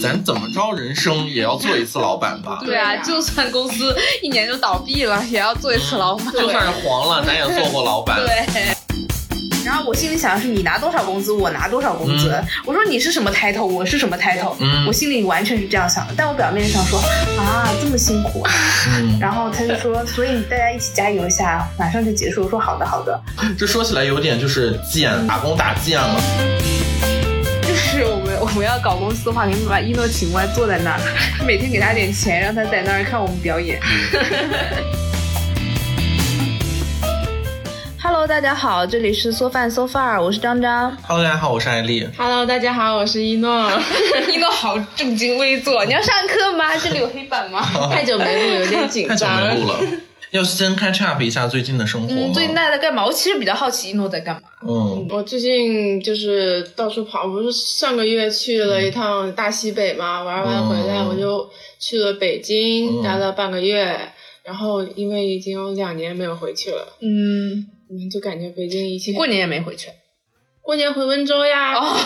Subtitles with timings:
[0.00, 2.60] 咱怎么着，人生也要做一次老板吧？
[2.64, 6.26] 对啊，就算公司一年就倒闭了，也要做一次老板。
[6.32, 8.16] 就算是黄了，咱也做过老板。
[8.16, 8.74] 对。
[9.62, 12.42] 然后我心里想的是，你拿多少工资，我拿多少工资。
[12.64, 14.54] 我说你是什么 title，我是什么 title。
[14.58, 14.86] 嗯。
[14.86, 16.98] 我心里完全是这样想的，但我表面上说
[17.38, 18.50] 啊，这么辛苦啊。
[18.98, 19.18] 嗯。
[19.20, 22.44] 然后他就说，所以大家一起加油一下，马上就结束。
[22.44, 23.20] 我说好的，好的。
[23.58, 26.20] 这说起来有点就是贱，打工打贱了。
[28.40, 31.00] 就是我们要搞公司的话，你们把一诺请过来，坐在那儿，
[31.46, 33.78] 每天给他点钱，让他在那儿看我们表演。
[38.02, 40.96] Hello，大家好，这里是嗦饭 so far，我是张张。
[41.06, 42.08] Hello，大家好，我是艾丽。
[42.16, 43.70] Hello，大家好，我是一诺。
[44.32, 46.74] 一诺好正襟危坐，你要上课吗？
[46.78, 47.62] 这里有黑板吗？
[47.92, 49.36] 太久没录，有点紧张。
[49.36, 49.78] 太久没录了，
[50.30, 53.04] 要先 catch up 一下最近的生活最近大家在干嘛？
[53.04, 54.42] 我其实比较好奇一诺在干嘛。
[54.62, 64.12] 嗯，我最近就是到处跑，不是上个月去了一趟大西北嘛，玩完回来我就去了北京，待了半个月，
[64.44, 66.96] 然后因为已经有两年没有回去了。
[67.00, 67.66] 嗯。
[67.90, 69.88] 嗯，就感觉北京一切过年也没回去，
[70.62, 71.96] 过年回温州呀，哦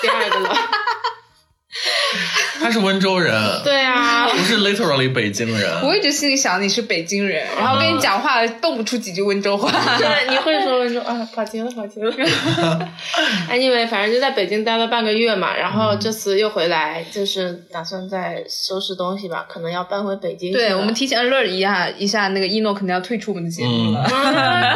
[0.00, 0.54] 第二个了。
[2.60, 5.82] 他是温州人， 对啊，不是 literally 北京人。
[5.82, 9.70] 我一直心里想你是北京人，然后跟你讲话蹦不出几句温州话。
[9.98, 11.28] 对，你会说温州啊？
[11.34, 12.12] 跑题了，跑题了。
[13.50, 20.52] Anyway，反正就在北京待了半个月嘛，然后这次又回来，就是打算再收拾东西吧，可能要搬回北京。
[20.52, 24.02] 对，我们提前 alert 一下，一下那个一诺肯定要退出我们的节目了，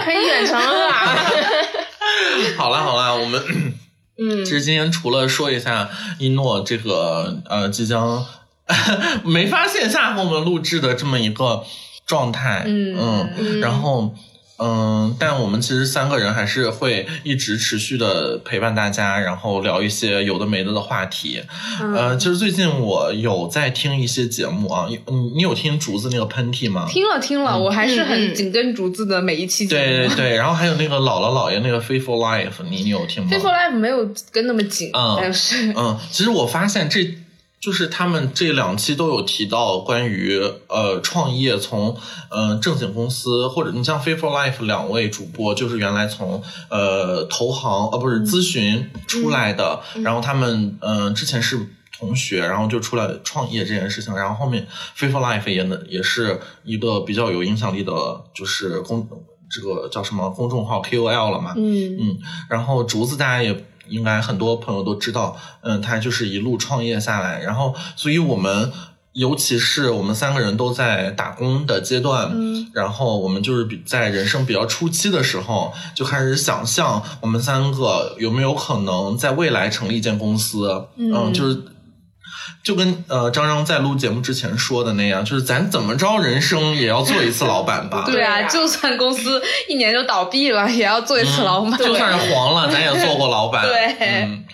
[0.05, 0.91] 可以远程了。
[2.57, 3.43] 好啦好啦，我们。
[4.19, 8.25] 嗯，其实今天除了说一下一诺这个呃即将
[9.25, 11.65] 没发线下和我们录制的这么一个
[12.07, 14.15] 状态，嗯嗯，然后。
[14.63, 21.43] 嗯，但我们其实三个人还是会一直持续的陪伴大家，然后聊一些有的没的的话题。
[21.97, 24.99] 呃，其实最近我有在听一些节目啊，你
[25.35, 26.87] 你有听竹子那个喷嚏吗？
[26.91, 29.83] 听了听了，我还是很紧跟竹子的每一期节目。
[29.83, 33.31] 对对对， 然后还有那个姥姥姥爷那个《Faithful Life》，你你有听吗？
[33.35, 37.15] 《Faithful Life》没有跟那么紧，但是嗯，其实我发现这。
[37.61, 41.95] 就是他们这两期都有提到关于呃创业从
[42.31, 51.59] 嗯正经公司或者你像 f a i t for Life 两位主播就是原来从呃投行呃不是咨询出来的，然后他们嗯之前是
[51.99, 57.93] 同学，然后就出来创业这件事情，然后后面 f a i t for Life 也能也是一个比较有影响力的，
[58.33, 59.07] 就是公
[59.51, 61.99] 这个叫什么公众号 KOL 了嘛，嗯。
[62.01, 63.67] 嗯，然后竹子大家也。
[63.91, 68.73] 应该很多朋友都知道，嗯，他就是一路创业下来，然后，所以我们
[69.13, 81.63] 尤其是我们三个人都在打工的阶段，嗯，然后我们就是比在人生比较初期的时候，就开始想象我们三个有没有可能在未来成立一间公司，嗯，就是。
[82.63, 88.05] 就跟呃张张在录节目之前说的那样，就是咱怎么着，人生也要做一次老板吧。
[88.11, 91.79] 对啊，就算公司一年就倒闭了，也要做一次老板。
[91.79, 93.65] 就算是黄了，咱也做过老板。
[93.67, 93.97] 对，
[94.27, 94.45] 嗯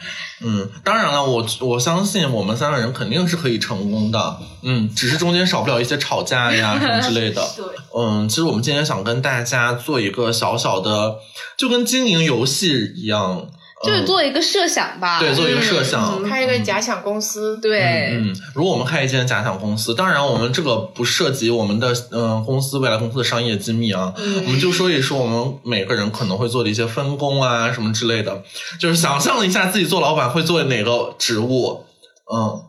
[0.45, 4.37] 嗯，当然了，我我相信我们三个人肯定是可以成功的。
[4.63, 7.43] 嗯，只是中间少不了一些吵架呀 什么之类的。
[7.57, 7.65] 对，
[7.99, 11.17] 嗯，其实我们今天想跟大家做一个小小的，
[11.57, 13.47] 就跟经营游戏一样。
[13.85, 28.43] 就是做一个设想吧，对，做一个设想，开一个假想公司，对，嗯，如果我们开一间假想公司，当然我们这个不涉及我们的嗯公司未来公司的商业机密啊，我们就说一说我们每个人可能会做的一些分工啊什么之类的，
[28.81, 31.85] 就是想象一下自己做老板会做哪个职务，
[32.33, 32.65] 嗯，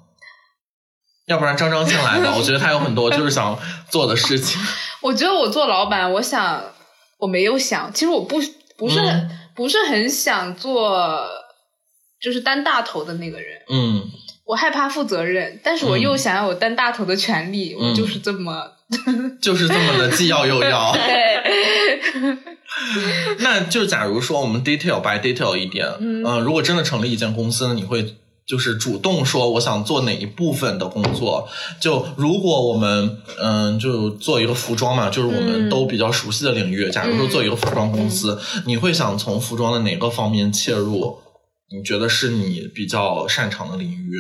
[1.28, 3.58] 要不然张张先来吧， 我觉得他有很多就是想
[3.90, 4.60] 做的事情。
[5.02, 6.62] 我觉得我做老板，我想
[7.20, 8.42] 我没有想，其实我不
[8.78, 9.30] 不是很。
[9.58, 11.28] 不是很想做，
[12.22, 13.60] 就是担大头的那个人。
[13.70, 14.04] 嗯，
[14.46, 17.76] 我害怕负责任，但是我又想要有担大头的权利。
[17.76, 18.72] 我就是这么，
[19.42, 20.94] 就是这么的既要又要。
[20.96, 22.38] 对。
[23.40, 28.16] 那就假如说我们 detail by detail 一点，嗯，如果真的成立一间公司，你会？
[28.48, 31.48] 就是主动说我想做哪一部分的工作，
[31.82, 36.90] 就如果我们嗯，就做一个服装嘛，就是我们都比较熟悉的领域。
[36.90, 41.18] 假如说做一个服装公司，你会想从服装的哪个方面切入？
[41.70, 44.18] 你觉得是你比较擅长的领域？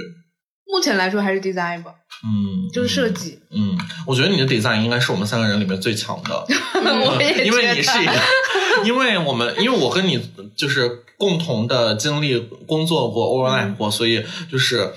[0.69, 1.93] 目前来说还是 design 吧，
[2.25, 3.39] 嗯，就是设计。
[3.51, 6.45] 嗯，我觉得你的 design 应该是我们三个人里面最强的，
[7.45, 8.13] 因为你是一个，
[8.83, 10.21] 因为我们因为我跟你
[10.57, 14.93] 就是共同的经历，工作过 overlap 过，所以就是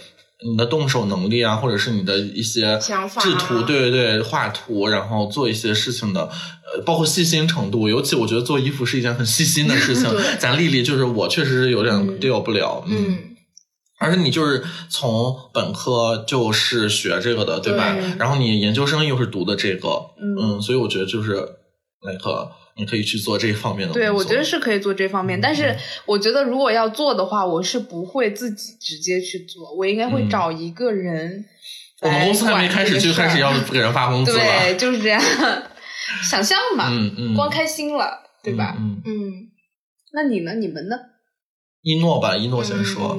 [0.49, 10.09] 你的动手能力啊，或者是你的一些制图，对对对，画图，然后做一些事情的，呃，包括细心程度，尤其我觉得做衣服是一件很细心的事情。
[10.39, 13.19] 咱丽丽就是我确实是有点 deal 不了，嗯。
[14.03, 17.95] 而且你就是从本科就是学这个的，对吧？
[18.19, 19.89] 然后你研究生又是读的这个，
[20.19, 21.35] 嗯，所以我觉得就是
[22.07, 22.51] 那个
[22.81, 23.93] 你可以去做这方面的。
[23.95, 31.45] 对，我觉得是可以做这方面，但是我觉得如果要做的话，我是不会自己直接去做，我应该会找一个人。
[32.01, 35.23] 我们公司还没开始就开始要 给人发工资了，对，就是这样。
[36.29, 38.75] 想象嘛，嗯嗯，光开心了，对吧？
[38.79, 39.33] 嗯嗯。
[40.13, 40.55] 那你呢？
[40.55, 40.97] 你们呢？
[41.83, 43.17] 一诺吧，一诺先说。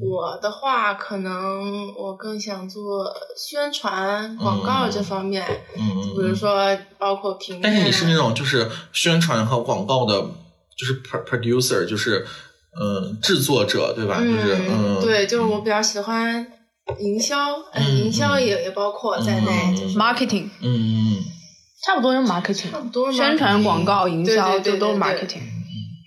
[0.00, 3.04] 我的话，可能我更想做
[3.36, 5.46] 宣传、广告这方面。
[5.76, 5.84] 嗯
[6.16, 7.60] 比如说，包括平。
[7.62, 10.20] 但是你是那种就是宣传和广告的，
[10.76, 12.26] 就是 producer，就是
[12.80, 14.20] 嗯制作者，对吧？
[14.20, 15.00] 就是嗯。
[15.00, 16.44] 对，就是我比较喜欢
[16.98, 17.36] 营销，
[17.72, 20.48] 嗯，营销也也包括在内，就是 marketing。
[20.60, 21.24] 嗯嗯。
[21.86, 25.42] 差不多是 marketing，差不多宣传、广告、营销就都是 marketing。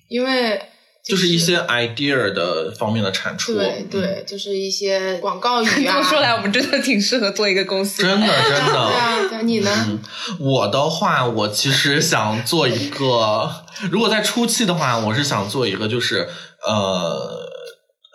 [0.10, 0.62] 因为
[1.04, 6.02] 就是一些 idea 的方面的产出，对对，就是一些广告语啊。
[6.04, 9.28] 说来，我们真的挺适合做一个公司，真的 真的。
[9.30, 10.00] 对啊，你呢？
[10.40, 16.30] 我的话，我其实想做一个， 如果在初期的话，我是想做一个，就是
[16.66, 17.50] 呃，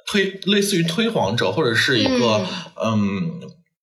[0.06, 2.46] 推类似于推广者，或者是一个
[2.82, 3.40] 嗯，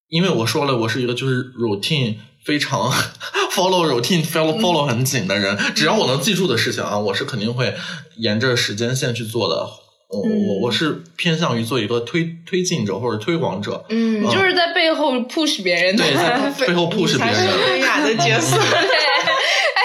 [0.09, 2.91] 因为我说了，我是一个就是 routine 非常。
[3.55, 7.73] follow routine follow follow 很紧的人，只要我能记住的事情啊，我是肯定会
[8.17, 9.65] 沿着时间线去做的。
[10.09, 17.47] 我我我是偏向于做一个推推进者或者推广者，嗯，就是在背后 push 别人，对，在背后 push 别人。
[17.59, 19.81] 温雅的角色，哎，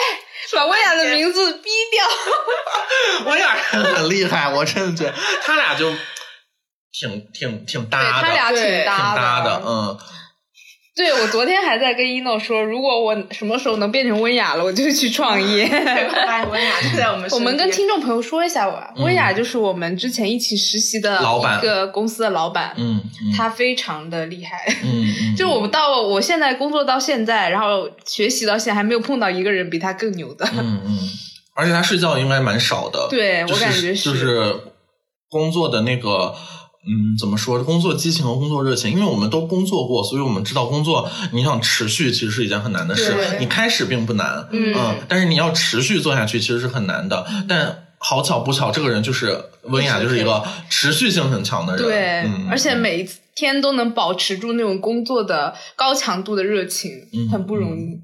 [0.53, 3.31] 把温雅的名字逼掉。
[3.31, 5.15] 温雅很厉害，我真的觉得
[5.45, 5.93] 他俩就
[6.93, 9.99] 挺挺挺搭的，他俩挺搭的，嗯。
[11.01, 15.65] 对，我昨天还在跟一诺说，如果我什么时候能变成温雅了，我就去创业。
[16.51, 17.27] 温雅就在我们。
[17.33, 22.75] 我们跟听众朋友说一下吧，温雅就是我们之前一起实习的一个公司的老板。
[22.77, 23.01] 嗯，
[23.35, 24.67] 他非常的厉害。
[24.85, 25.33] 嗯嗯。
[25.35, 30.47] 就我们到我现在工作到现在，然后学习到现在，还没有碰到一个人比他更牛的。
[30.53, 30.99] 嗯嗯。
[31.55, 33.09] 而且他睡觉应该蛮少的。
[33.09, 34.13] 对，我感觉是。
[34.13, 34.55] 就是
[35.31, 36.35] 工作的那个。
[36.87, 37.63] 嗯，怎么说？
[37.63, 43.15] 工作激情和工作热情，因为我们都工作过，所以我们知道工作你想持续其实是一件很难的事。
[43.39, 44.75] 你开始并不难，嗯，
[45.07, 47.27] 但是你要持续做下去其实是很难的。
[47.47, 51.83] 但好巧不巧，这个人就是温雅，就是一个持续性很强的人。
[51.83, 56.91] 对，而且每一天都能保持住那种工作的高强度的热情，
[57.31, 57.99] 很不容易。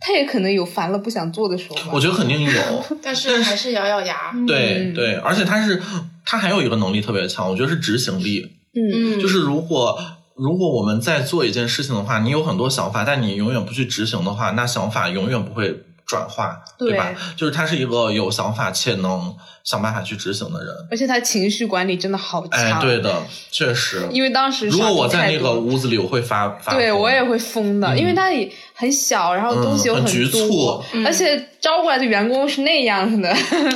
[0.00, 1.76] 他也可能有烦了不想做的时候。
[1.92, 4.32] 我觉得肯定有，但是还是咬咬牙。
[4.46, 5.82] 对对，而且他是。
[6.22, 8.46] 他还有一个能力特别强，我觉得是执行力。
[8.74, 9.98] 嗯，就是如果
[10.36, 15.74] 如果我们在做一件事情的话，你有很多想法，但你永远不去执行的话，那想法永远不会
[16.10, 17.14] 转化，对吧？
[17.36, 22.60] 就是他是一个有想法且能想办法去执行的人，而且他情绪管理真的好强。
[22.60, 23.22] 哎，对的，
[23.52, 24.08] 确实。
[24.10, 33.30] 因为当时如果我在那个屋子里，我会发发，对我也会疯的，因为那里很小，然后东西又很局促，而且招过来的员工是那样的。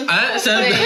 [0.09, 0.73] 哎，现在。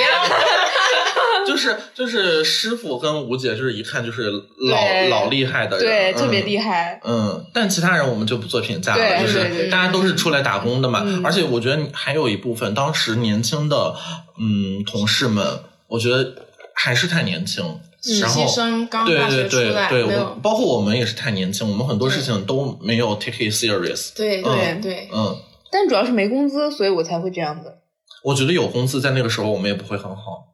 [1.49, 7.01] 就是就是师傅跟吴姐，就是一看就是老老厉害的人，对，特别厉害。
[7.05, 11.05] 嗯，但其他人我们就不做评价了，就是大家都是出来打工的嘛。
[11.25, 13.95] 而且我觉得还有一部分当时年轻的
[14.39, 16.35] 嗯同事们，我觉得
[16.75, 17.65] 还是太年轻。
[18.01, 20.05] 实习生刚大学出来，对，
[20.41, 24.15] 包括我们也是太年轻，我们很多事情都没有 take it serious。
[24.15, 25.37] 对对对，嗯。
[25.71, 27.71] 但主要是没工资，所以我才会这样子。
[28.23, 30.48] 我觉得有工资，在那个时候我们也不会很好。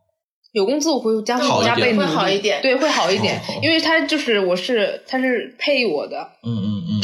[0.54, 7.02] 有工资我会加加倍会好一点，对，会好一点，因为他就是我是他是配我的，嗯嗯嗯，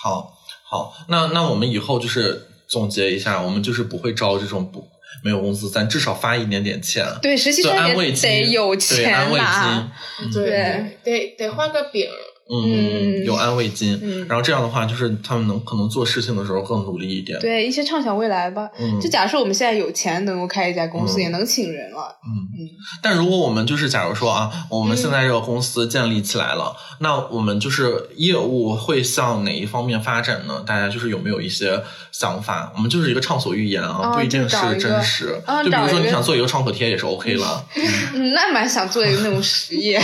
[0.00, 0.32] 好，
[0.62, 4.86] 好，那那我们以后就是总结一下，我们就是不会招这种不
[5.24, 9.90] 没有工资，咱至少发一点点钱，对，实习生也得有钱拿，
[10.32, 12.08] 对，得得画个饼。
[12.50, 17.38] 嗯，有安慰金，然后这样的话，就是他们能可能做事情的时候更努力一点。
[17.40, 18.68] 对，一些畅想未来吧。
[18.78, 22.14] 嗯，就假设我们现在有钱，能够开一家公司，也能请人了。
[22.22, 22.68] 嗯嗯。
[23.02, 30.62] 但如果我们就是假如说啊，我们现在这个公司建立起来了，那我们就是业务会向哪一方面发展呢？
[30.66, 31.82] 大家就是有没有一些
[32.12, 32.70] 想法？
[32.76, 35.40] 我们就是一个畅所欲言啊，不一定是真实。
[35.64, 37.64] 就比如说你想做一个创可贴也是 OK 了。
[38.12, 39.98] 嗯，那蛮想做一个那种实业，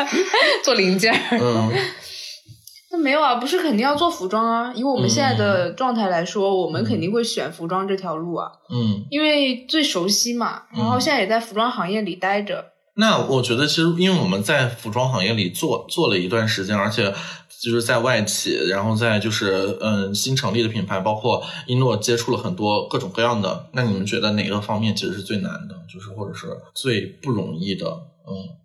[0.64, 1.12] 做零件。
[1.32, 1.73] 嗯。
[2.90, 4.72] 那没有啊，不是肯定要做服装啊？
[4.74, 8.52] 以我们现在的状态来说，我们肯定会选服装这条路啊。
[8.70, 12.66] 嗯，因为最熟悉嘛，然后现在也在服装行业里待着。
[12.96, 17.12] 那我觉得，其实因为我们在服装行业里做做了一段时间，而且
[17.60, 23.68] 就是在外企，然后在就是嗯新成立的品牌，包括一诺接触了很多各种各样的。
[23.72, 25.74] 那你们觉得哪个方面其实是最难的？
[25.92, 27.86] 就是或者是最不容易的？
[28.28, 28.62] 嗯。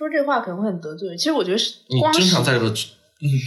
[0.00, 1.18] 说这话可能会很得罪人。
[1.18, 1.74] 其实我觉得是
[2.14, 2.70] 经常在这个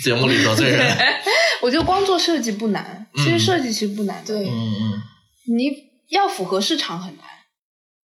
[0.03, 0.79] 节目里得罪人。
[1.63, 4.27] 我觉得光做设计不难，其实设计其实不难的。
[4.27, 5.01] 对嗯嗯
[5.57, 5.71] 你
[6.09, 7.25] 要符合市场很难，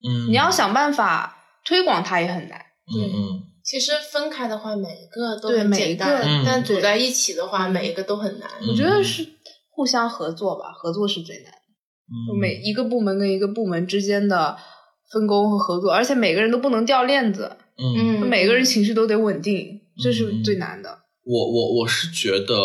[0.10, 2.58] 嗯，你要想办法推广它也很难。
[2.58, 8.50] 嗯嗯其实分开的话，每一个都对很每一个简单，嗯但组在一起的话，每一个都很难。
[8.62, 9.27] 嗯我觉得是
[9.70, 11.58] 互相合作吧，合作是最难的。
[12.10, 14.58] 嗯，每一个部门跟一个部门之间的
[15.12, 21.00] 分工和合作，而且每个人都不能掉链子，嗯，嗯，每个人情绪都得稳定，这是最难的。
[21.26, 22.56] 我我我是觉得，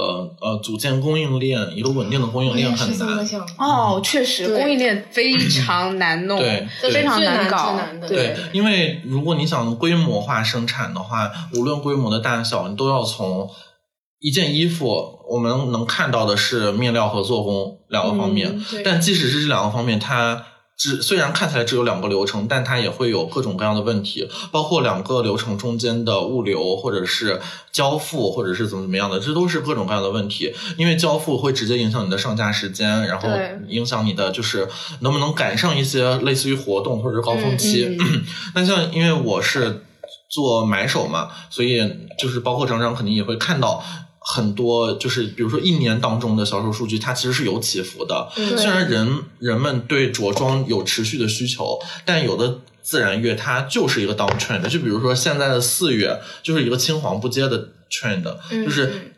[0.40, 3.18] 呃，组建供应链，一个稳定的供应链很难。
[3.59, 7.73] 哦，确实，供应链非常难弄，对这非常难搞。
[7.73, 13.50] 最难的对，因为如果你想规模化生产的话，无论规模的大小，你都要从
[14.21, 18.50] 一件衣服，我们能看到的是面料和做工两个方面。
[18.56, 20.42] 嗯但即使是这两个方面，它
[20.76, 27.40] 只虽然看起来只有两个流程，但它也会有各种各样的问题，包括两个流程中间的物流，或者是
[27.70, 30.52] 交付，或者是怎么怎么样的，这都是各种各样的问题。
[30.76, 33.28] 因为交付会直接影响你的上架时间，然后
[33.68, 34.68] 影响你的就是
[35.00, 37.96] 能不能赶上一些类似于活动或者是高峰期。
[38.00, 38.24] 嗯
[38.56, 39.84] 那像因为我是
[40.28, 41.88] 做买手嘛，所以
[42.18, 43.82] 就是包括张张肯定也会看到。
[44.26, 48.26] 很多就是，比如说一年当中的销售数据，它其实是有起伏的。
[48.38, 54.66] 嗯虽然人人们对着装有持续的需求，但有的自然月它就是一个 down trend。
[54.66, 59.12] 就比如说现在的四月，就是一个青黄不接的 trend，嗯就是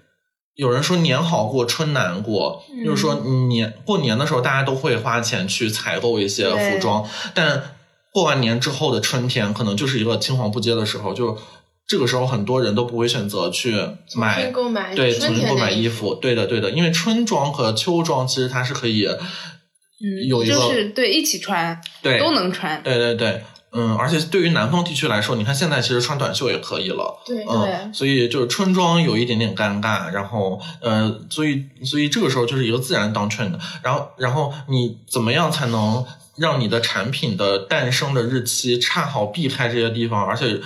[0.57, 2.85] 有人说年好过，春难过，嗯。
[2.85, 3.15] 就是说
[3.49, 7.75] 年过年的时候，大家都会花钱去采购一些服装，但
[8.13, 11.39] 过完年之后的春天，可能就是一个青黄不接的时候，就
[11.87, 13.75] 这个时候很多人都不会选择去
[14.17, 22.83] 买购买对，春重新购买衣衣服，对的，对的，因为春装和秋装其实它是可以嗯，有一个就是对一起穿，对都能穿。
[22.83, 36.05] 对对对，嗯，而且对于南方地区来说，你看现在其实穿短袖也可以了，对嗯，所以就是春装有一点点尴尬，然后呃，所以所以这个时候就是一个自然当 trend，然后然后你怎么样才能
[36.37, 40.61] 让你的产品的诞生的日期恰好避开这些地方，而且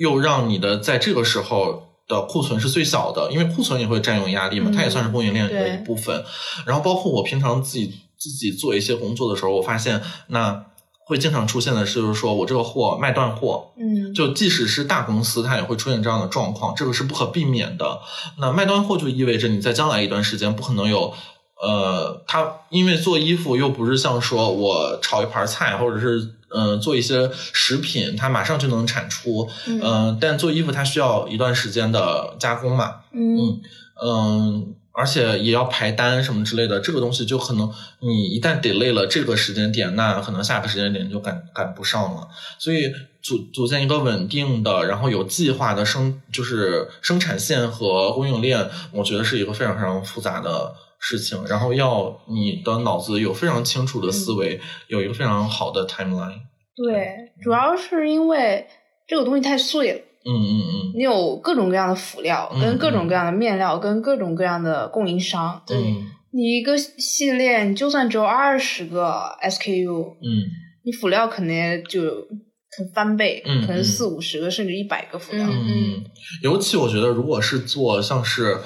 [0.00, 1.86] 又让你的在这个时候。
[2.10, 6.24] 的库存是最小的，因为库存也会占用压力嘛，嗯它也算是供应链的一部分。
[6.66, 7.86] 然后包括我平常自己
[8.18, 10.64] 自己做一些工作的时候，我发现那
[11.06, 18.00] 会经常出现的是，就是说我这个货卖断货，嗯，就即使是大公司，它也会出现这样的状况，这个是不可避免的。
[18.40, 21.14] 那卖断货就意味着你在将来一段时间不可能有，
[21.62, 33.60] 呃，它因为做衣服又不是像说我炒一盘菜，或者是嗯、呃做一些食品，它马上就能产出，嗯、嗯但做衣服它需要一段时间的加工嘛，嗯
[34.02, 42.28] 嗯，而且也要排单什么之类的，这个东西就可能你一旦 delay 了这个时间点，那可能下个时间点就赶赶不上了。
[42.58, 42.92] 所以
[43.22, 51.44] 组组建一个稳定的，然后有计划的生就是生产线和供应链，我觉得是一个非常非常复杂的事情。
[51.48, 56.38] 然后要你的脑子有非常清楚的思维，有一个非常好的 timeline。
[56.76, 58.66] 对，主要是因为
[59.08, 65.62] 这个东西太碎了，嗯嗯嗯，你有各种各样的辅料，嗯跟各种各样的面料，跟各种各样的供应商。
[65.66, 70.46] 对嗯你一个系列，你就算只有二十个 SKU，嗯
[70.84, 75.44] 你辅料肯定就可能翻倍，嗯可能嗯四五十个甚至一百个辅料。
[75.50, 76.04] 嗯嗯，
[76.44, 78.56] 尤其我觉得，如果是做像是，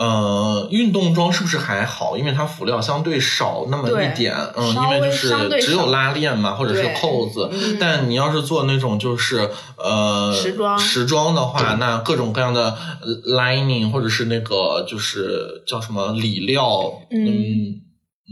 [0.00, 2.16] 呃，运动装是不是还好？
[2.16, 7.50] 因为它辅料相对少那么一点，嗯，因为就是对只有拉链嘛，或者是扣子。
[7.52, 7.76] 嗯。
[7.78, 10.78] 但你要是做那种就是呃时装。
[10.78, 17.26] 时装的话，那各种各样的呃 lining 或者是那个就是叫什么里料，嗯。
[17.26, 17.80] 嗯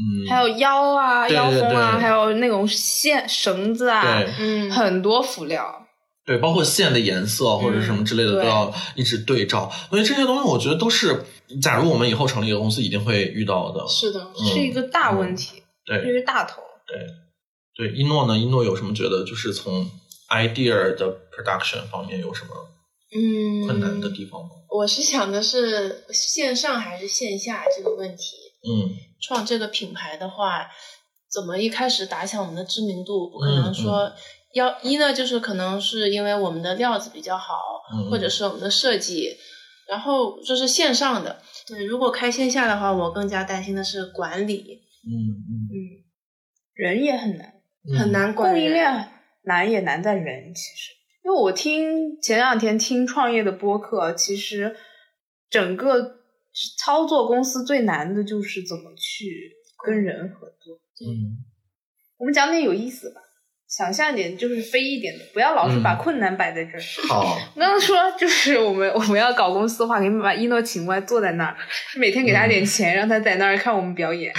[0.00, 1.36] 嗯，还有腰啊、对对。
[1.36, 4.32] 腰封啊，还有那种线、绳子啊，对。
[4.38, 5.66] 嗯，很多辅料。
[6.28, 11.24] 对，包括线的颜色或者什么之类的、都要一直对照，所以这些东西我觉得都是，
[11.62, 13.88] 假如我们以后成立一个公司，一定会遇到的。
[13.88, 16.60] 是的，嗯是一个大问题，对是一个大头。
[16.86, 18.36] 对，对一诺呢？
[18.36, 19.90] 一诺有什么觉得就是从
[20.28, 22.50] idea 的 production 方面有什么
[23.16, 24.50] 嗯，困难的地方吗？
[24.68, 28.36] 我是想的是线上还是线下这个问题。
[28.68, 28.90] 嗯
[29.22, 30.68] 创这个品牌的话，
[31.32, 33.30] 怎么一开始打响我们的知名度？
[33.30, 34.12] 不可嗯能说
[34.52, 37.54] 要、一呢，就是可能是因为我们的料子比较好，
[37.92, 39.36] 嗯，或者是我们的设计，
[39.88, 41.40] 然后就是线上的。
[41.66, 45.76] 对，如果开线下的话，我更加担心的是管理，嗯嗯嗯，
[46.74, 47.54] 人也很难，
[47.90, 48.72] 嗯很难管供应。
[48.72, 49.12] 链
[49.44, 50.92] 难也难在人，其实。
[51.24, 54.74] 因为我听前两天听创业的播客，其实
[55.50, 56.16] 整个
[56.78, 59.52] 操作公司最难的就是怎么去
[59.84, 60.76] 跟人合作。
[61.06, 61.44] 嗯
[62.16, 63.20] 我们讲点有意思吧。
[63.68, 66.80] 想象一点，就是飞一点的，不要老是把困难摆在这儿。
[67.06, 71.54] 好， 我刚刚说就是我们我们要搞公司的话，你们把一诺请过来坐在那儿，
[71.96, 74.32] 每天给他点钱，让他在那儿看我们表演。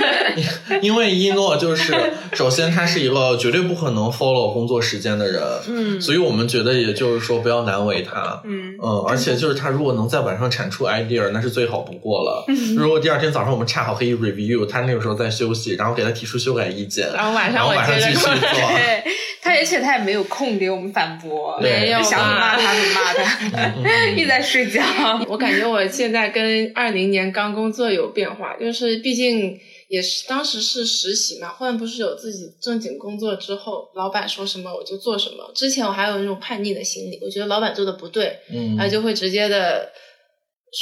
[0.80, 1.92] 因为一诺就是
[2.32, 12.46] 首先他是一个绝对不可能 follow 工作时间的人，嗯，所以我们觉得也就是说不要难为他，嗯嗯，而且就是他如果能在晚上产出 idea，那是最好不过了。
[12.78, 18.53] 如果第二天早上我们恰好可以 review，他那个时候在休息，然后给他提出修改意见，然后晚上我接着做。
[18.54, 19.04] 对，
[19.42, 24.82] 他而且他也没有空给我们反驳，没有想骂他就骂他， 一直在睡觉。
[25.28, 29.58] 我感觉我现在跟二零年刚工作有变化，就是毕竟
[29.88, 35.50] 也是当时是实习嘛，后面不是有自己正经工作之后，老板说什么我就做什么。
[35.54, 39.90] 之前我还有那种叛逆的心理，我觉得老板做的不对，嗯，然后就会直接的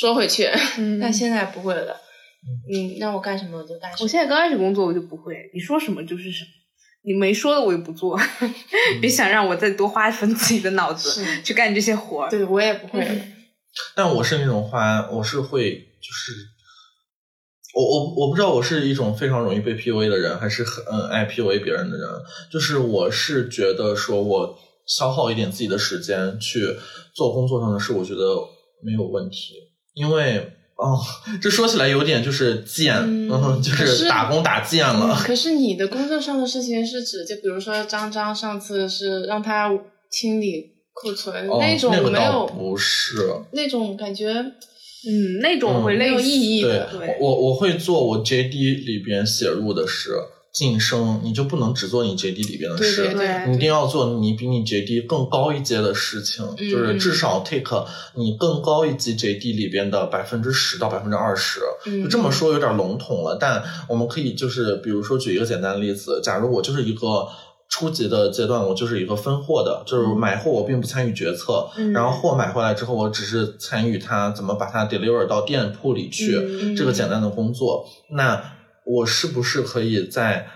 [0.00, 0.48] 说回去，
[1.00, 1.96] 但现在不会了。
[2.72, 4.02] 嗯，让我干什么我就干什么。
[4.02, 6.50] 我现在刚开始工作我就不会，你说什么就是什么。
[7.04, 8.18] 你没说的我也不做，
[9.00, 12.30] 别想让我再多花一分自己的脑子去干这些活儿。
[12.30, 13.22] 对我也不会。
[13.96, 16.32] 但我是那种花，我是会，就是
[17.74, 22.08] 我我我不知道我是一种非常容易被 PUA 的人，还是很嗯爱 PUA 别人的人。
[22.52, 26.76] 就是我是觉得说我消耗一点自己的时间去
[27.14, 28.36] 做工作上的事，我觉得
[28.84, 29.54] 没有问题，
[29.94, 30.58] 因为。
[30.82, 31.00] 哦，
[31.40, 35.14] 这说起来有点就是贱，嗯，就是打工打贱了。
[35.24, 39.70] 可是你的工作上的事情是指，就比如说张张上次是让他
[40.10, 43.16] 清理库存那种，没有不是
[43.52, 46.90] 那种感觉，嗯，那种会没有意义的。
[46.92, 50.10] 对，我我会做我 JD 里边写入的事。
[50.52, 53.08] 晋升，你就不能只做你 JD 里边的事，
[53.48, 61.60] 你一定要做你比你 JD 更高一阶的事情，就是至少 take 你更高一级 JD 里边的百分之十到百分之二十。
[62.02, 67.26] 就这么说有点笼统了，但我们可以就是比如说举一个简单的例子，假如我就是一个
[67.70, 78.58] 初级的阶段，我就是一个分货的，就是买货我并不参与决策，然后货买回来之后，我只是参与它怎么把它 deliver 到店铺里去这个简单的工作，那。
[78.86, 80.46] 我是不是可以在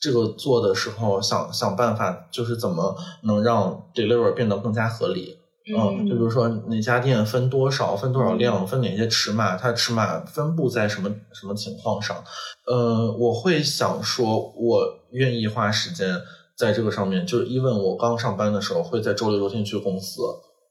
[0.00, 5.36] 这个做的时候想想办法，就是怎么能让 deliver 变得更加合理？
[5.76, 12.16] 嗯，就比如说哪家店分多少，分多少量，分哪些尺码，它尺码分布在什么什么情况上？
[12.66, 16.20] 呃，我会想说，我愿意花时间
[16.56, 17.24] 在这个上面。
[17.26, 20.22] 就是因为我刚上班的时候，会在周六周天去公司，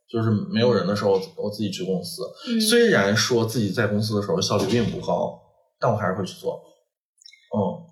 [0.10, 2.24] 就是没有人的时候，我自己去公司。
[2.60, 5.40] 虽然说自己在公司的时候效率并不高，
[5.80, 6.60] 但我还是会去做。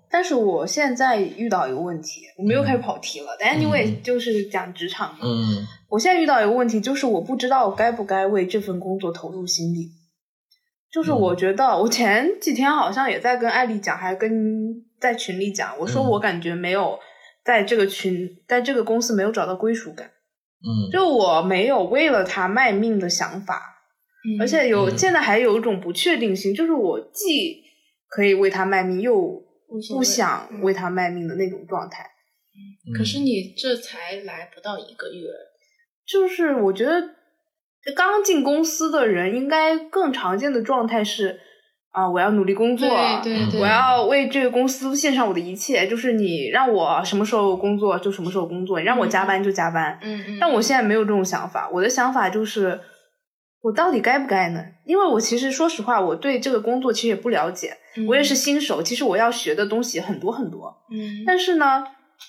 [0.08, 3.36] 哦，但是我现在遇到一个问题，我们又开始跑题了。
[3.38, 9.90] 但因为就是讲职场嘛，嗯，我现在遇到一个问题，就是我不知道我该不该为这份工作投入心力。
[10.90, 16.98] 就是我觉得，我前几天好像也在跟艾丽讲，还跟在群里讲，我说我感觉没有
[17.44, 20.06] 在这个群，在这个公司没有找到归属感。
[20.06, 23.62] 嗯，就我没有为了他卖命的想法，
[24.40, 27.62] 而且有现在还有一种不确定性，就是我既
[28.08, 29.44] 可以为他卖命，又
[29.94, 32.10] 不想为他卖命的那种状态，
[32.96, 35.28] 可是你这才来不到一个月，
[36.06, 37.10] 就是我觉得
[37.94, 41.38] 刚进公司的人应该更常见的状态是
[41.90, 42.88] 啊，我要努力工作，
[43.22, 45.86] 对对，我要为这个公司献上我的一切。
[45.86, 49.98] 就是你让我什么时候工作就什么时候工作，你让我加班就加班。
[50.02, 50.38] 嗯嗯。
[50.40, 52.80] 但我现在没有这种想法，我的想法就是。
[53.60, 54.64] 我到底该不该呢？
[54.84, 58.80] 因为我其实说实话，我对这个工作其实也不了解，我也是新手。
[58.80, 61.24] 其实我要学的东西很多很多，嗯。
[61.26, 61.84] 但是呢，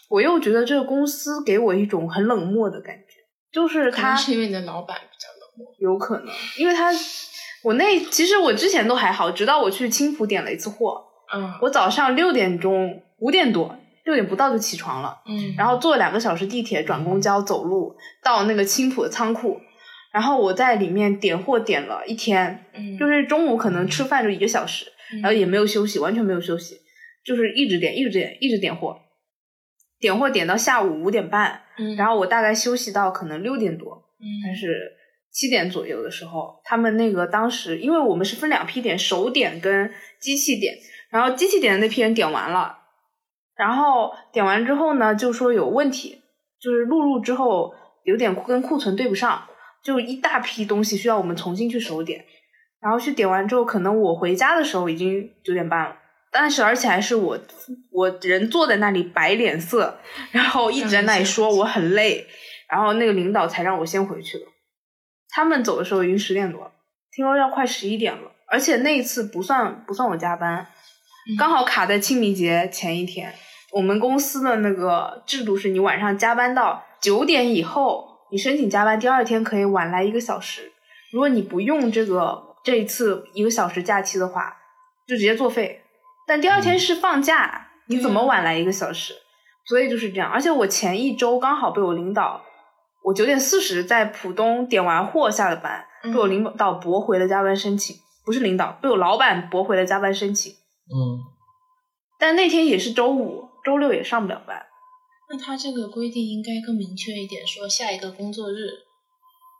[0.09, 3.13] 我又觉得这个公司给我一种很冷漠的感觉，
[3.51, 6.91] 就是他是因为你的老板比较冷漠，有可能，因为他
[7.63, 19.61] 我那其实我之前都还好，直到我去青浦点了一次货，嗯，我早上六点钟五点多六点不到就起床了，嗯，然后坐两个小时地铁转公交走路到那个青浦的仓库。
[20.11, 22.65] 然后我在里面点货点了一天，
[22.99, 24.91] 就是中午可能吃饭就一个小时，
[25.21, 26.77] 然后也没有休息，完全没有休息，
[27.23, 28.99] 就是一直点，一直点，一直点货，
[29.99, 31.61] 点货点到下午五点半，
[31.95, 34.03] 然后我大概休息到可能六点多，
[34.43, 34.93] 还是
[35.31, 40.73] 七点左右的时候，他们那个当时因为我们是分两批点，手点跟机器点，
[41.11, 42.79] 然后机器点的那批人点完了，
[43.55, 46.23] 然后点完之后呢，就说有问题，
[46.59, 49.43] 就是录入之后有点跟库存对不上。
[49.83, 52.25] 就一大批东西需要我们重新去手点，
[52.81, 55.95] 然后去点完之后，可能我回家的时候已经九点半了，
[56.31, 57.39] 但是而且还是我
[57.91, 59.99] 我人坐在那里摆脸色，
[60.31, 62.27] 然后一直在那里说我很累，
[62.69, 64.45] 然后那个领导才让我先回去了。
[65.29, 66.71] 他们走的时候已经十点多了，
[67.11, 70.67] 听说要快十一点了，而且那一次不算不算我加班，
[71.37, 73.33] 刚好卡在清明节前一天，
[73.71, 80.71] 我们公司的那个制度是你晚上加班到九点以后，你申请加班，第二天可以晚来一个小时。
[81.11, 84.57] 如果你不用这个这一次一个小时假期的话，
[85.07, 85.81] 就直接作废。
[86.27, 89.13] 但第二天是放假，你怎么晚来一个小时？
[89.65, 90.29] 所以就是这样。
[90.31, 92.43] 而且我前一周刚好被我领导，
[93.03, 97.95] 我九点四十在浦东点完货下了班，被我领导驳回了加班申请。
[98.25, 100.53] 不是领导，被我老板驳回了加班申请。
[100.53, 101.17] 嗯，
[102.19, 103.49] 但那天也是周五。
[103.61, 104.65] 周六也上不了班，
[105.29, 108.69] 那他这个规定应该更明确一点，说下一个工作日。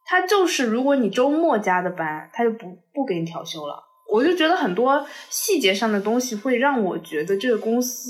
[0.06, 3.84] 他就是如果你周末加的班，他就不不给你调休了。
[4.12, 8.10] 我就觉得很多细节上的东西会让我觉得这个公司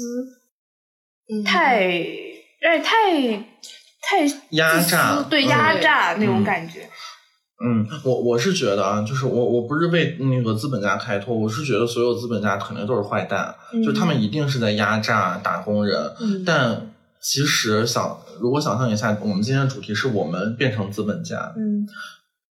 [1.46, 1.90] 太
[2.62, 3.34] 哎太
[4.02, 6.90] 太压榨，对压榨那种感觉。
[7.62, 13.54] 嗯，我我是觉得啊，就是我我不是为那个资本家开脱，我是觉得所有资本家肯定都是坏蛋，
[13.86, 16.00] 就他们一定是在压榨打工人。
[16.46, 21.88] 但其实想如果想象一下，我们今天的主题是我们变成资本家，嗯，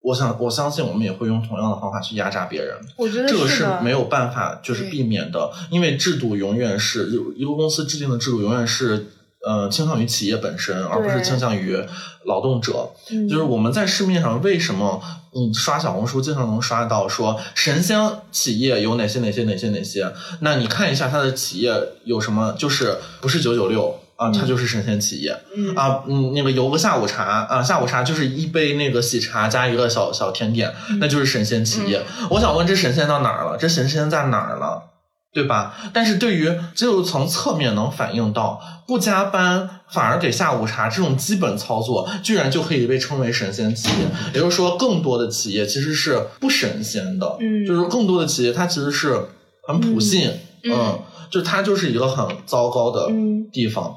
[0.01, 2.75] 我想我相信我们也会用同样的方法去压榨别人。
[2.97, 9.07] 我觉得这个是没有办法就是避免的，因为制度永远是有一个公司制定的制度永远是。
[9.41, 11.81] 呃，倾向于企业本身，而不是倾向于
[12.25, 12.89] 劳动者。
[13.29, 15.01] 就是我们在市面上为什么
[15.31, 17.97] 你刷小红书经常能刷到说神仙
[18.33, 20.11] 企业有哪些哪些哪些哪些？
[20.41, 25.31] 那你看一下它的企业有什么，就是不是九九六啊，它就是神仙企业
[25.75, 26.03] 啊。
[26.07, 32.03] 嗯，那个有个下午茶啊，下午茶就是一杯那个喜茶加一个小小甜点，那就是神仙企业。
[32.29, 33.57] 我想问，这神仙到哪儿了？
[33.57, 34.83] 这神仙在哪儿了？
[35.31, 35.75] 对吧？
[35.93, 44.07] 但是对于只有从侧面能反映到不加班反而给下午茶这种基本操作，居然就可以被称为神仙企业。
[44.33, 47.37] 也就是说，更多的企业其实是不神仙的。
[47.39, 49.27] 嗯，就是更多的企业它其实是
[49.67, 50.31] 很普信。
[50.63, 53.07] 嗯，就它就是一个很糟糕的
[53.53, 53.95] 地方。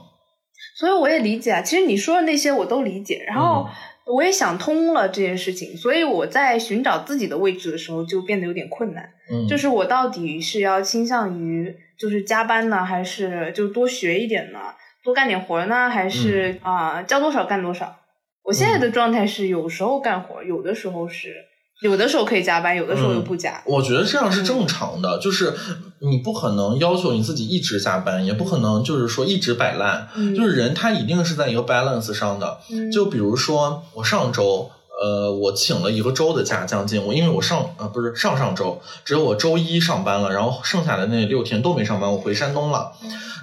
[0.83, 3.23] 所以我也理解啊，其实你说的那些我都理解。
[3.29, 3.68] 然后。
[4.05, 9.09] 我也想通了这件事情，所以我在寻找自己的位置的时候就变得有点困难。
[9.31, 14.59] 嗯，就是我到底是要倾向于就是加班呢，还是就多学一点呢，
[15.05, 17.97] 多干点活呢，还是啊交多少干多少？
[18.42, 21.37] 我现在的状态是有时候干活，有的时候是。
[21.83, 23.62] 有的时候可以加班，有的时候又不加。
[23.66, 25.53] 我觉得这样是正常的，就是
[25.99, 30.09] 你不可能要求你自己一直加班，也不可能就是说一直摆烂。
[30.37, 32.59] 就是人他一定是在一个 balance 上的。
[32.92, 34.71] 就比如说我上周，
[35.03, 42.92] 呃，我请了一个周的假，将近我，因为我上呃不是上上周，只有我周一上班了，然后剩下的那六天都没上班，我回山东了。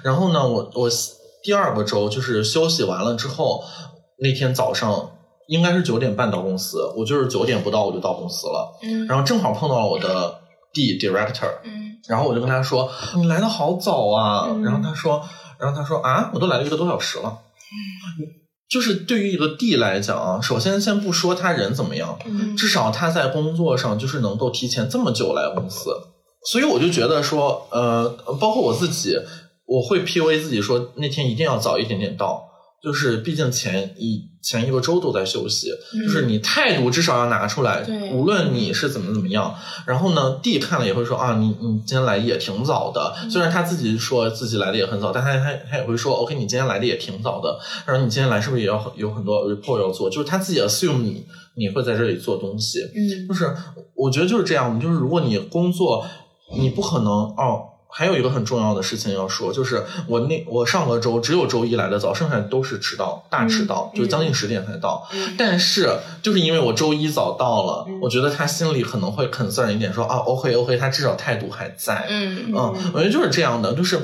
[0.02, 0.88] 然后呢，我我
[1.42, 3.62] 第二个周就是休息完了之后，
[4.18, 5.10] 那天早上。
[5.50, 10.40] 应该是九点半到公司，我就是九点不到我就到公司了，嗯，然后正好碰到了我的
[10.72, 15.20] D director，嗯，然后我就跟他说你来的好早啊，然后他说，
[15.58, 18.22] 然后他说啊，我都来了一个多小时了，嗯，
[18.68, 25.90] 就是对于一个 D 来讲啊，首先先不说他人怎么样，嗯，至少他在工作上就是能够提前这么久来公司，
[26.52, 28.08] 所以我就觉得说，呃，
[28.40, 29.16] 包括我自己，
[29.66, 32.46] 我会 P U A 自己说那天一定要早一点点到。
[32.82, 39.54] 就是毕竟前一前一个周都在休息，就是你态度至少要拿出来，无论你是怎么怎么样。
[39.86, 43.14] 然后呢，D 看了也会说啊，你你今天来也挺早的。
[43.28, 47.58] 虽然他自己说自己来的也很早，但他他他也会说，OK，你今天来的也挺早的。
[47.84, 50.08] 然后你今天来是不是也要有很多 report 要做？
[50.08, 52.80] 就是他自己 assume 你你会在这里做东西。
[52.94, 53.54] 嗯，就是
[53.94, 54.80] 我觉得就是这样。
[54.80, 56.06] 就是如果你工作，
[56.58, 57.66] 你不可能哦。
[57.92, 65.06] 还有一个很重要的事情要说，就是我那我上个周只有周一来的早，剩下都是迟到，大迟到，就将近十点才到。
[65.36, 65.90] 但是
[66.22, 72.06] 就是因为我周一早到了，我觉得他心里可能会 concern 一点，说啊，OK OK，他至少态度还在。
[72.08, 73.96] 嗯嗯，我觉得就是这样的，就是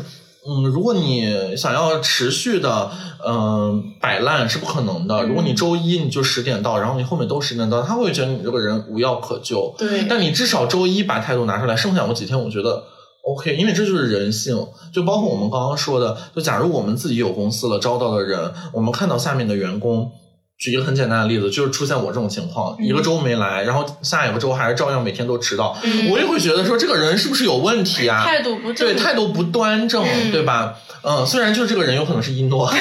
[0.48, 2.90] 嗯，如果你想要持续的
[3.24, 5.22] 嗯摆烂是不可能的。
[5.22, 9.74] 如果你周一你就十点到，然后你后面都十点到，他会觉得你这个人无药可救。
[9.78, 12.82] 对，但你至少周一把态度拿出来，剩下我几天我觉得。
[13.26, 14.56] OK，因为这就是人性，
[14.92, 20.12] 就包括我们刚刚说的，就假如我们自己有公司了，招到的人，我们看到下面的员工，
[20.56, 25.76] 举一个很简单的例子，就是出现我这种情况，一个周没来，然后下一个周还是照样每天都迟到，
[26.08, 28.22] 我也会觉得说这个人是不是有问题啊？
[28.24, 30.76] 态度不正，对，态度不端正，对吧？
[31.02, 32.72] 嗯，虽然就是这个人有可能是一诺。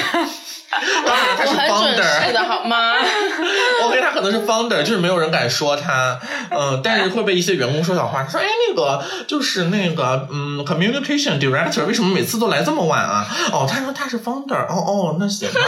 [1.36, 2.94] 他是 founder，的好吗？
[3.84, 6.18] OK，他可能是 founder，就是没有人敢说他，
[6.50, 13.26] 嗯，但是会被一些员工说小话，说哎那个就是那个嗯 communication director 为什么每次都来这么晚啊？
[13.52, 15.60] 哦，他说他是 founder，哦哦，那行吧，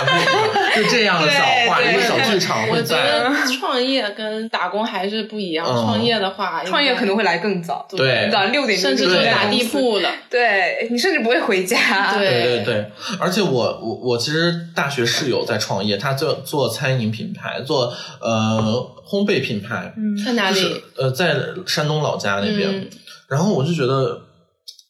[0.74, 2.98] 就这样的小话，一个小剧场会在。
[3.58, 12.90] 创业跟打工还是不一样，创业的话，创业可能会来更早，对，早六点甚至就打地铺了，对你甚至不会回家，对对对，
[13.20, 18.58] 而且我我我其实大学室友在创业，他做做餐饮品牌，做呃
[19.06, 20.82] 烘焙品牌，在哪里？
[20.96, 22.88] 呃，在山东老家那边，
[23.28, 24.20] 然后我就觉得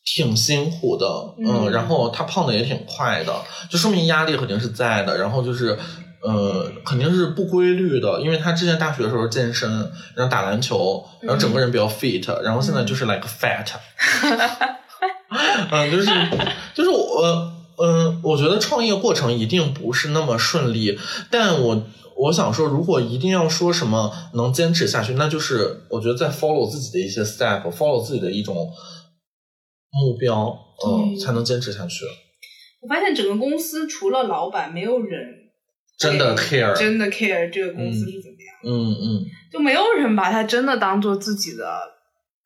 [0.04, 1.06] 挺辛苦的，
[1.38, 3.34] 嗯，然后他胖的也挺快的，
[3.70, 5.78] 就说明压力肯定是在的，然后就是。
[6.20, 9.70] 呃，肯定是不规律的，因为他之前大学的时候健身，
[10.16, 13.64] 然后打篮球，然后整个人比较 fit，然后现在就是 like fat，
[15.70, 16.10] 嗯，就是
[16.74, 20.98] 就是我，嗯，我觉得创业过程一定不是那么顺利，
[21.30, 21.86] 但我
[22.16, 28.54] 我想说，如果一定要说什么能坚持下去，那就是我觉得在 follow 自己的一些 step，follow 自己的一种
[29.90, 32.04] 目标，嗯，才能坚持下去。
[32.80, 35.34] 我发现整个公司除了老板，没有人。
[35.98, 38.54] 真的 care，真的 care 这个公司是怎么样？
[38.64, 41.64] 嗯嗯，就没有人把它真的当做自己的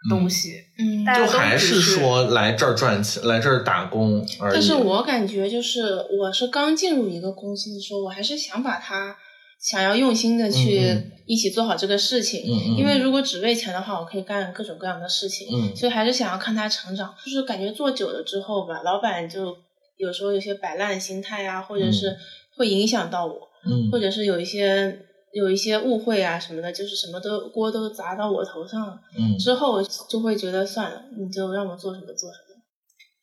[0.08, 0.52] 东西。
[0.78, 4.54] 嗯，就还是说来这儿赚钱，来这儿打工而已。
[4.54, 5.82] 但是我感觉就是，
[6.18, 9.16] 我是刚进入一个公司的时候，我还是想把它
[9.60, 12.42] 想要用心的去一起做好这个事情。
[12.46, 12.76] 嗯嗯。
[12.76, 15.48] 因为如果只为钱的话，我可以干各种各样的事情。
[15.52, 15.76] 嗯。
[15.76, 17.14] 所以还是想要看他成长。
[17.24, 19.56] 就是感觉做久了之后吧，老板就
[19.96, 22.16] 有时候有些摆烂心态啊，或者是。
[22.54, 24.94] 会影响到我，嗯，或者是有一些
[25.32, 32.60] 有一些误会啊什么的，就是什么都锅都砸到我头上了，嗯，之后就会觉得算了，你就让我做什么做什么，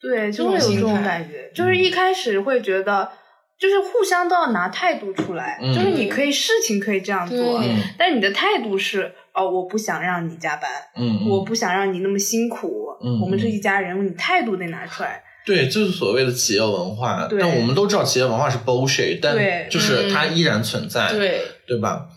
[0.01, 3.11] 对，就会有这种感觉，就是一开始会觉得，
[3.59, 7.63] 就是互相都要拿态度出来，就是你可以事情可以这样做，
[7.97, 15.23] 但你的态度是哦，我不想让你加班，嗯，我不想让你那么辛苦，嗯，我们是一家人，你态度得拿出来。
[15.45, 19.35] 对，就是所谓的企业文化，但我们都知道企业文化是 bullshit，但
[19.69, 22.09] 就是它依然存在，对对吧？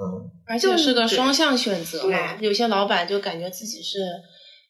[0.00, 2.38] 嗯，而且是个双向选择嘛。
[2.40, 3.98] 有些老板就感觉自己是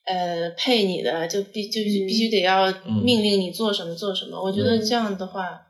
[0.07, 2.72] 呃配你的，就必就是必须得要
[3.05, 4.42] 命令你做什么做什么。
[4.42, 5.61] 我觉得这样的话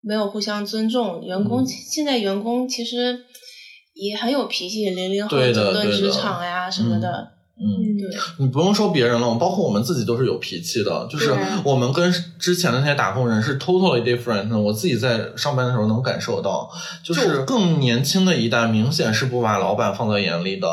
[0.00, 1.24] 没有互相尊重。
[1.24, 3.24] 员工现在员工其实
[3.94, 7.34] 也很有脾气，零零后整顿职场呀什么的。
[7.64, 11.06] 嗯，对，你不用说别人了，包括我们自己都是有脾气的。
[11.08, 11.32] 就是
[11.64, 14.58] 我们跟之前的那些打工人是 totally different。
[14.58, 16.68] 我自己在上班的时候能感受到，
[17.04, 20.68] 就是更年轻的一代明显是不把老板放在眼里的。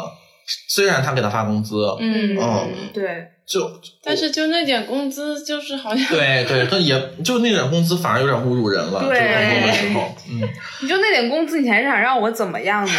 [0.68, 3.70] 虽然他给他发工资，嗯嗯，对，就
[4.04, 9.06] 但是就那点工资，就是好像对对，他也就那点工资反而有点侮辱人了。
[9.08, 10.42] 对，很多的时候，嗯，
[10.82, 12.94] 你就那点工资，你还想让我怎么样呢？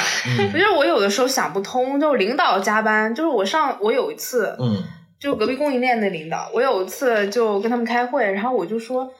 [0.53, 4.83] 我觉得我有的时候想不通，就是领导加班，就是我上我有一次，嗯，
[5.19, 9.13] 就隔壁供应链的领导，我有一次就跟他们开会，然后我就说。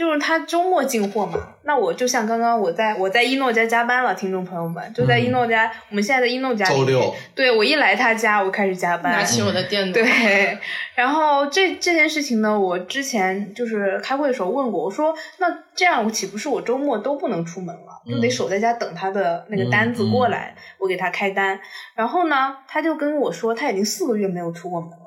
[0.00, 10.58] 就是他周末进货嘛，那我就像刚刚我在我在一诺家加班了，听众朋友们就在一诺家，我们现在在一诺家周六，对我一来他家我开始加班，拿起我的电脑，对，
[10.94, 21.60] 然后这这件事情呢，我之前就是开会的时候问过，我说那这样我岂不是我周末都不能出门了，就得守在家等他的那个单子过来，我给他开单，
[21.94, 24.99] 然后呢，他就跟我说他已经四个月没有出过门了。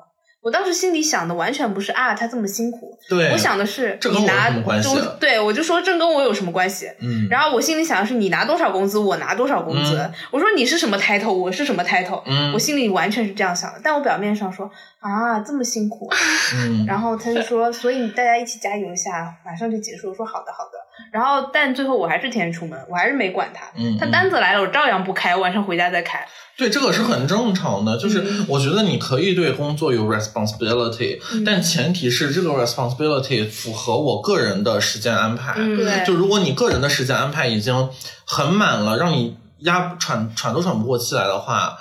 [0.44, 2.94] 我当时心里想的完全不是啊，他这么辛苦。
[3.08, 4.50] 对，我想的是你拿
[4.82, 6.86] 中，对我就说这跟我有什么关系？
[7.00, 7.26] 嗯。
[7.30, 10.10] 然后我心里想的是你拿多少工资，我拿多少工资。
[10.30, 12.22] 我说你是什么 title，我是什么 title。
[12.26, 12.52] 嗯。
[12.52, 14.70] 我心里完全是这样想的，但我表面上说
[15.10, 16.10] 啊这么辛苦。
[16.56, 16.84] 嗯。
[16.86, 20.08] 然后他就说，所以大家一起加油一下，马上就结束。
[20.08, 20.78] 我说好的好的。
[21.12, 23.66] 然后但最后我还是天天出门，我还是没管他。
[23.76, 23.96] 嗯。
[23.98, 26.26] 他单子来了，我照样不开，晚上回家再开。
[26.56, 35.54] 对，这个是很正常的，就是我觉得你可以对工作有 responsibility，但前提是这个 responsibility 符合我个人的时间安排。
[35.54, 37.90] 对，就如果你个人的时间安排已经
[38.24, 41.76] 很满了，让你压喘喘都喘不过气来的话，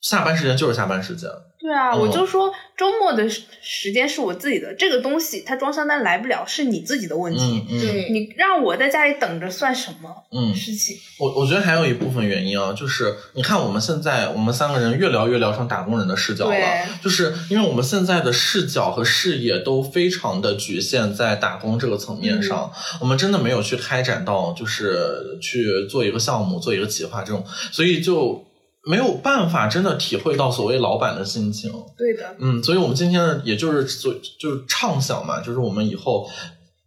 [0.00, 1.28] 下班时间就是下班时间。
[1.64, 7.64] 对啊，我就说周末的时间是我自己的，这个东西它装箱单来不了是你自己的问题。
[7.80, 10.14] 对，你让我在家里等着算什么？
[10.30, 10.94] 嗯，事情。
[11.18, 16.56] 我我觉得还有一部分原因啊，就是你看我们现在我们三个人越聊越聊成打工人的视角了，
[17.02, 28.44] 就是因为我们现在的视角和视野都非常的局限在打工这个层面上，我们真的没有去开展到就是去做一个项目、做一个企划这种，所以就。
[28.86, 36.28] 没有办法真的体会到所谓老板的心情，对的，嗯，所以我们今天也就是做就是畅想嘛，就是我们以后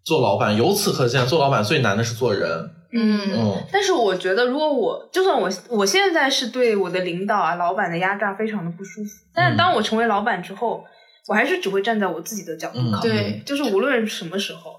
[0.04, 2.50] 做老板，由此可见，做老板最难的是做人，
[2.94, 3.20] 嗯。
[3.34, 3.64] 嗯。
[3.72, 10.84] 但是我觉得，如果我就算我我现在是对我的领导啊、老板的压榨非常的不舒服，但是当我成为老板之后，
[11.28, 13.42] 我还是只会站在我自己的角度嗯考虑，对。
[13.46, 14.76] 就是无论什么时候，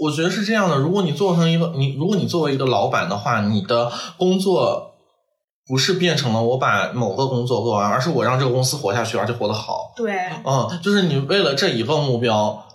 [0.00, 4.89] 我觉得是这样的，如果你做成一个你，如果你作为一个老板的话，你的工作
[5.70, 9.92] 不是变成了我把某个工作做完，而是我让这个公司活下去，而且活得好。
[9.94, 12.66] 对，嗯，就是你为了这一个目标，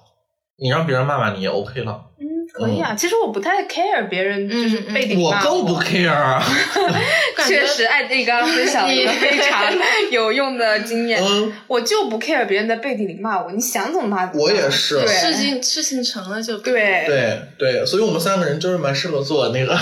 [0.55, 2.05] 你让别人骂骂你也 OK 了。
[2.17, 2.23] 嗯，
[2.57, 2.93] 可以啊。
[2.95, 6.43] 其实我不太 care 别人就是嗯嗯我背顶骂更不 care 啊。
[7.47, 9.71] 确实，艾迪刚刚分享了一个非常
[10.09, 11.21] 有用的经验。
[11.23, 14.51] 嗯，我就不 care 别人在背地里骂我，你想怎么骂怎么骂。
[14.51, 19.77] 我也是事情事情成了就对对对，所以我们三个人就是蛮适合做那个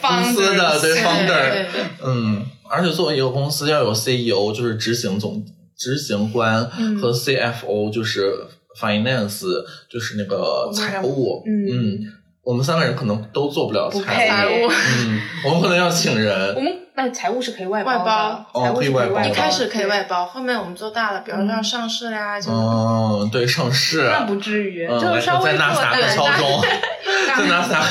[0.00, 1.66] 公司的对对 founder。
[2.04, 5.44] 嗯，而且作为一个公司，要有 CEO，就是执行总
[5.76, 8.32] 执行官嗯和 CFO，就是
[8.78, 9.44] finance，
[9.88, 11.42] 就是那个财务。
[11.46, 11.98] 嗯
[12.44, 14.70] 我们三个人可能都做不了不财务。
[14.70, 16.64] 嗯， 我们可能要请人我人。
[16.64, 24.08] 们那财务是可以外外包包的，财务是哦可以外包一开始可以外包，后面我们做大了，比如说要上市啦，就嗯，对，上市。
[24.10, 26.62] 那不至于，嗯，就稍微在纳斯达克做大敲钟，
[27.36, 27.84] 在纳斯达，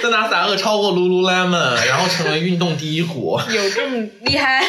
[0.00, 4.62] 在纳斯达克超过 Lululemon，然后成为运动第一股， 有这么厉害。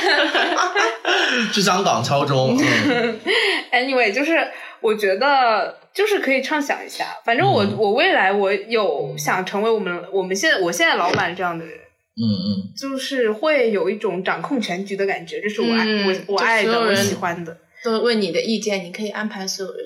[1.54, 2.58] 去香港敲钟。
[2.58, 3.20] 嗯
[3.72, 4.36] anyway，就是
[4.82, 17.58] 我觉得就是可以畅想一下，反正我、嗯我未来我有想成为我们我们现在我现在老板这样的人，嗯嗯，就是会有一种掌控全局的感觉，这是我爱、嗯我我爱的我喜欢的。
[17.84, 19.86] 都问你的意见，你可以安排所有人。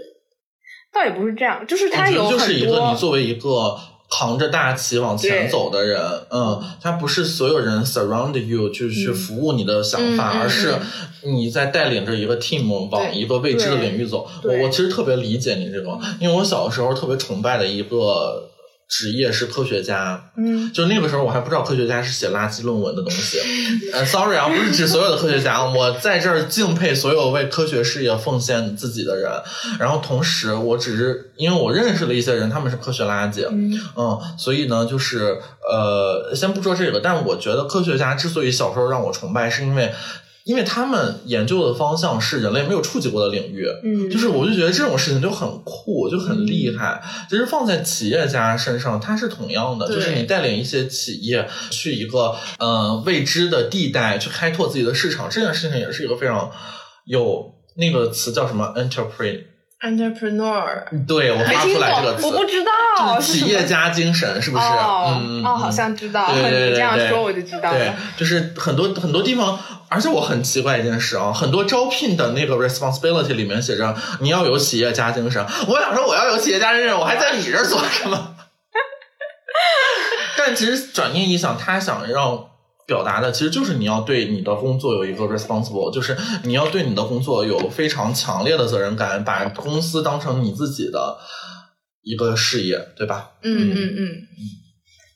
[0.94, 3.78] 倒也不是这样，就是他有很得就是一个多你作为一个
[4.14, 10.76] 扛着大旗往前走的人，嗯，他不是所有人 surround you 就是去嗯服务你的想法，而是
[11.24, 14.28] 你在带领着一个 team 往一个未知的领域走。
[14.44, 18.51] 我我其实特别理解你这种，因为我小的时候特别崇拜的一个
[18.92, 20.22] 职业是科学家。
[20.36, 23.40] 嗯就那个时候，我还不知道科学家是写垃圾论文的东西。
[23.94, 29.32] 呃，sorry 啊，不是指所有的科学家，我在这儿敬佩所有为科学事业奉献自己的人。
[29.80, 35.40] 然后同时，我只是因为我认识了一些人，他们是科学垃圾，嗯嗯，所以呢，就是
[35.72, 39.94] 呃，先不说这个，但我觉得科学家之所以小时候让我崇拜，是因为
[40.44, 43.68] 因为他们研究的方向是人类没有触及过的领域。
[43.84, 47.02] 嗯，就是我就觉得这种事情就很酷，就很厉害。
[47.30, 56.52] 其实放在企业家身上，它是同样的，就是你带领一些企业去一个呃未知的地带，去开拓自己的市场，这件事情也是一个非常
[57.06, 59.44] 有那个词叫什么 entrepreneur，
[59.82, 64.64] entrepreneur，对我没发出来这个词，我不知道就是企业家精神，是不是？
[64.64, 75.44] 哦、嗯，哦，好嗯像知道，对对对你这样对说我就知道对。，就是很多很多地方，而且我很奇怪一件事啊，很多招聘的那个 responsibility 里面写着你要有企业家精神。
[75.68, 78.36] 我想说我要有企业家精神，我还在你这儿做什么？
[80.38, 82.46] 但其实转念一想，他想让
[82.92, 91.18] 表达的其实就是你要对你的工作有一个 responsible，就是你要对你的工作有非常强烈的责任感，把公司当成你自己的
[92.02, 93.32] 一个事业，对吧？
[93.44, 94.08] 嗯嗯嗯，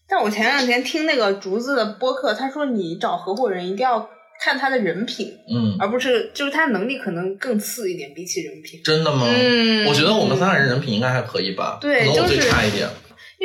[0.08, 4.08] 但我前两天听那个竹子的播客，他说你找合伙人一定要
[4.42, 8.80] 看他的人品，嗯，而不是就是他能力可能更次一点，比起人品。
[8.86, 9.28] 真的吗？
[9.28, 12.88] 嗯我觉得我们三个人人品应该还可以吧，对可能我最就是差一点。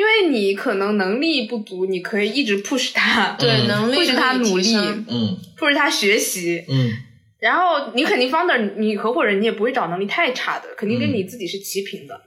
[0.01, 4.75] 因为你可能能力不足，你可以一直 push 他，对，嗯能力 push 他努力
[5.07, 6.65] 嗯，push 他学习。
[6.67, 6.91] 嗯
[7.39, 12.19] 然后你肯定 founder，你合伙人你也不会找能力太差的，肯定跟嗯你自己是齐平的。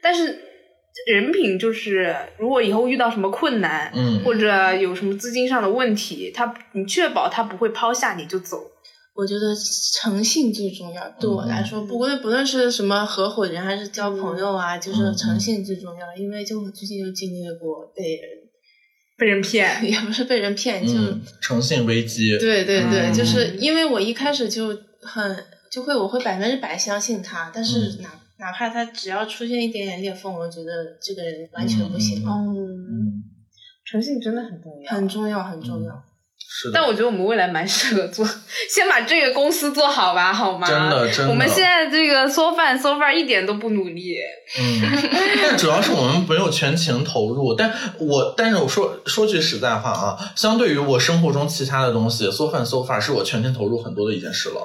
[0.00, 0.38] 但是
[1.08, 8.70] 人品就是，如果以后遇到什么困难，嗯或者有什么资金上的问题，他你确保他不会抛下你就走。
[9.16, 9.54] 我觉得
[9.94, 11.08] 诚信最重要。
[11.18, 16.14] 对我来说，不论不论是什么合伙人还是交朋友啊，就是诚信最重要。
[16.16, 18.28] 因为就我最近就经历过被人，
[19.16, 22.36] 被人骗， 也不是被人骗，就、嗯，诚信危机。
[22.38, 32.58] 对对对，嗯就是因为我一开始就很就会我会百分之百相信他，但是哪、哪怕他只要出现一点点裂缝，我觉得这个人完全不行，嗯嗯，
[32.90, 33.22] 嗯，
[33.84, 36.04] 诚信真的很重要，很重要很重要。
[36.48, 36.72] 是的。
[36.74, 38.26] 但我觉得我们未来蛮适合做，
[38.70, 40.66] 先把这个公司做好吧，好吗？
[40.66, 44.16] 真的真的我们现在这个缩饭缩饭一点都不努力。
[44.58, 44.82] 嗯，
[45.42, 47.54] 但主要是我们没有全情投入。
[47.54, 54.60] 但我但是我说说句实在话啊，相对于我生活中其他的东西，缩饭 so far 是我全情投入很多的一件事了。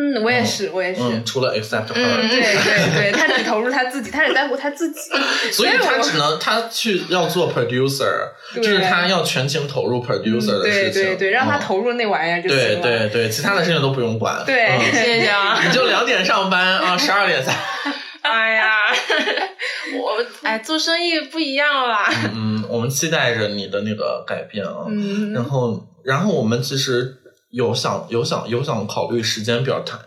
[0.00, 1.00] 嗯，我也是，我也是。
[1.02, 5.00] 嗯，除了 except her，、嗯对对 对，他只投入他自己，他只在乎他自己。
[5.52, 11.02] 所以他只能他去要做 producer，就是他要全情投入 producer 的事情。
[11.02, 12.80] 对对对，让他嗯投入那玩意儿就行对了。
[12.80, 14.42] 对对，其他的事情都不用管。
[14.46, 15.60] 对嗯谢谢啊！
[15.66, 17.52] 你就两点上班啊，十二点才。
[18.22, 18.70] 哎呀，
[20.00, 21.96] 我们哎，做生意不一样了？
[22.34, 24.84] 嗯，我们期待着你的那个改变啊。
[24.88, 27.16] 嗯，然后，然后我们其实
[27.50, 29.98] 有想有想有想考虑时间表谈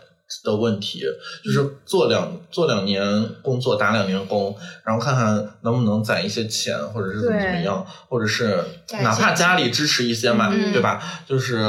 [0.44, 1.02] 的问题，
[1.44, 3.02] 就是做两做两年
[3.42, 4.54] 工作，打两年工，
[4.84, 8.58] 然后看看能不能攒一些钱，或者是怎么怎么样，或者是
[9.02, 11.02] 哪怕家里支持一些嘛，对吧？
[11.26, 11.64] 就是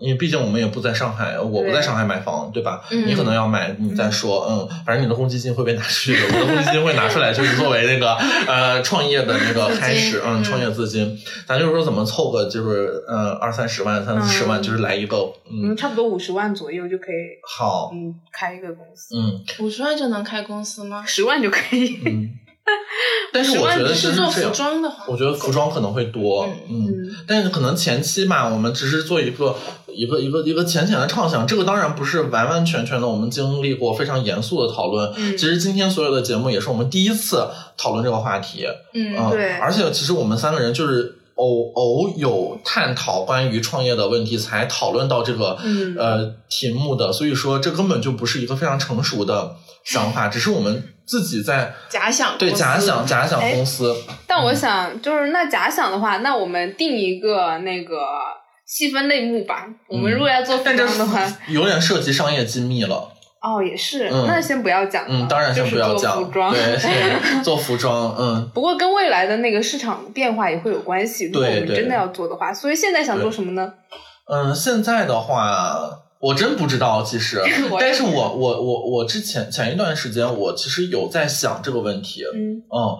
[0.00, 2.82] 因为毕竟我们也不在上海，我不在上海买房，对吧？
[2.90, 8.14] 你可能要买，你再说，嗯，反正你的公积金会被拿出去的， 我的公积金会拿出来，就是作为那个
[8.46, 15.16] 呃创业的那个开始，嗯，创业资金，咱就是说怎么凑个就是呃二三十万、三四十万，就是来一个，
[15.50, 18.07] 嗯，差不多五十万左右就可以，好，嗯。
[18.32, 21.04] 开一个公司，嗯，五十万就能开公司吗？
[21.06, 22.00] 十万就可以。
[22.04, 22.30] 嗯，
[23.32, 29.56] 但是我觉得是做服装的话，我觉得服装可能会多，嗯，但是可能前期吧，我们只是做一个
[29.88, 35.12] 一个一个一个浅浅的畅想，这个当然不是完完全全的，我们经历过非常严肃的讨论。
[35.16, 37.46] 嗯，其实今天所有的节目也是我们第一次
[37.76, 41.17] 讨论这个话题，嗯，对，而且其实我们三个人就是。
[41.38, 45.56] 偶偶有探讨关于创业的问题，才讨论到这个
[45.96, 53.94] 呃题目的，所以说这根本就不是一个非常成熟的想法，只是我们自己在假想，对假想假想公司。
[54.26, 58.00] 但我想，就是那假想的话，那我们定一个那个
[58.66, 59.66] 细分类目吧。
[59.86, 63.12] 我们如果要做服装的话，有点涉及商业机密了。
[63.54, 65.04] 哦，也是，那先不要讲。
[65.08, 66.30] 嗯，当然先不要讲。
[66.30, 66.78] 对，
[67.42, 68.50] 做服装，嗯。
[68.52, 71.26] 不过跟未来的那个市场变化也会有关系。
[71.26, 73.72] 如果我们真的要做的话，所以现在想做什么呢？
[74.30, 75.78] 嗯，现在的话，
[76.20, 77.42] 我真不知道，其实。
[77.80, 82.22] 但是我我我我之前前一段时间，我其实有在想这个问题。
[82.34, 82.62] 嗯。
[82.70, 82.98] 嗯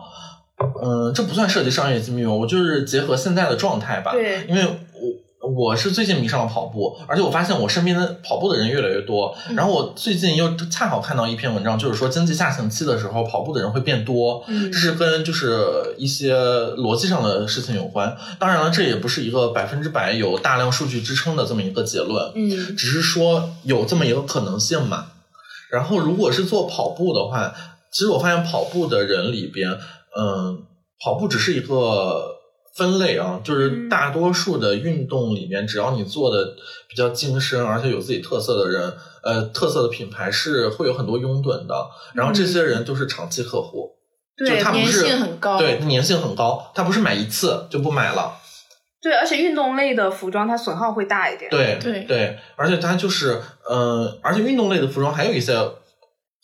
[0.83, 4.13] 嗯，这不算涉及商业机密我就是结合现在的状态吧。
[4.13, 4.45] 对。
[4.49, 5.28] 因为我。
[5.57, 9.35] 我是最近迷上了跑步，而且我发现我身边的跑步的人越来越多。
[9.57, 14.45] 然后我最近又恰好看到一篇文章，就是说经济下行期的时候，跑步的人会变多。
[14.47, 16.35] 这是跟就是一些
[16.77, 18.15] 逻辑上的事情有关。
[18.39, 22.31] 当然了，这也不是一个百分之百有大量数据支撑的这么一个结论。
[22.35, 25.07] 嗯，只是说有这么一个可能性嘛。
[25.71, 27.55] 然后，如果是做跑步的话，
[27.91, 30.63] 其实我发现跑步的人里边，嗯，
[31.03, 32.38] 跑步只是一个。
[32.79, 36.55] 分类啊，就是大多数的运动里面，只要你做的
[36.89, 41.75] 比较精深，而且有自己特色的人，呃，特色的品牌是会有很多拥趸的。
[42.15, 43.91] 然后这些人都是长期客户，
[44.37, 48.37] 对，他不是粘性很高，对，粘性很高，他不是买一次就不买了。
[49.03, 51.51] 对，而且运动类的服装它损耗会大一点。
[51.51, 55.53] 对对对，而且它就是，嗯，而且运动类的服装还有一些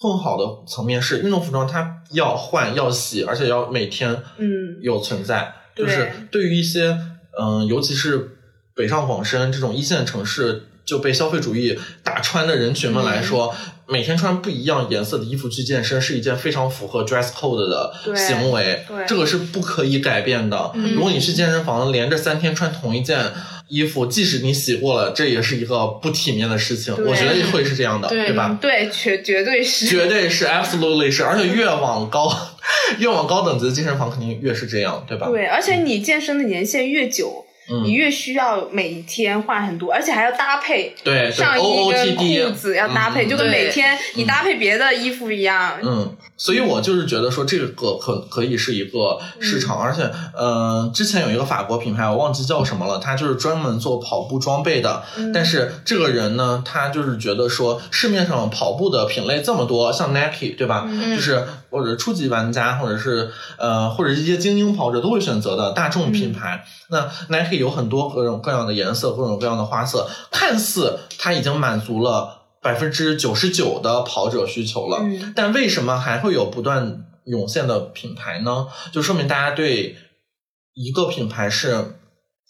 [0.01, 5.53] 更好的层面是，运动服装它要换要洗，而且要每天嗯有存在。
[5.77, 6.99] 就是对于一些
[7.39, 8.37] 嗯，尤其是
[8.75, 13.55] 北上广深这种一线城市就被消费主义打穿的人群们来说，
[13.89, 20.73] 每天穿不一样颜色的衣服去健身是一件非常符合 dress code 的行为，这个是不可以改变的。
[20.95, 23.33] 如果你去健身房连着三天穿同一件
[23.69, 26.95] 衣服，即使你洗过了，这也是一个不体面的事情。
[26.95, 28.59] 我觉得会是这样的，对吧？
[28.61, 32.31] 对，绝绝对是，绝对是，absolutely 是，而且越往高。
[32.99, 35.29] 越往高等级的健身房肯定越是这样，对吧？
[35.29, 37.45] 对，而且你健身的年限越久，
[37.85, 40.95] 你越需要每天换很多，而且还要搭配。
[41.03, 45.79] 对，上衣跟裤子要搭配，就跟每天你搭配别的衣服一样。
[45.83, 46.17] 嗯。
[46.37, 50.03] 所以我就是觉得说这个可可以是一个市场，而且，
[50.37, 55.05] 嗯，之前有一个法国品牌，我忘记叫什么了，他就是专门做跑步装备的。
[55.33, 60.91] 但是这个人呢，他就是觉得说市面上跑步的品类这么多，像 Nike 对吧？
[61.15, 66.65] 就是或者初级玩家，或者是呃，或者一些精英跑者都会选择的大众品牌。
[66.89, 72.43] 那 Nike 有很多各种各样的颜色，各种各样的花色，看似它已经满足了。
[72.65, 75.05] 百分之九十九的跑者需求了，
[75.37, 78.67] 但为什么还会有不断涌现的品牌呢？
[78.91, 79.95] 就说明大家对
[80.73, 81.99] 一个品牌是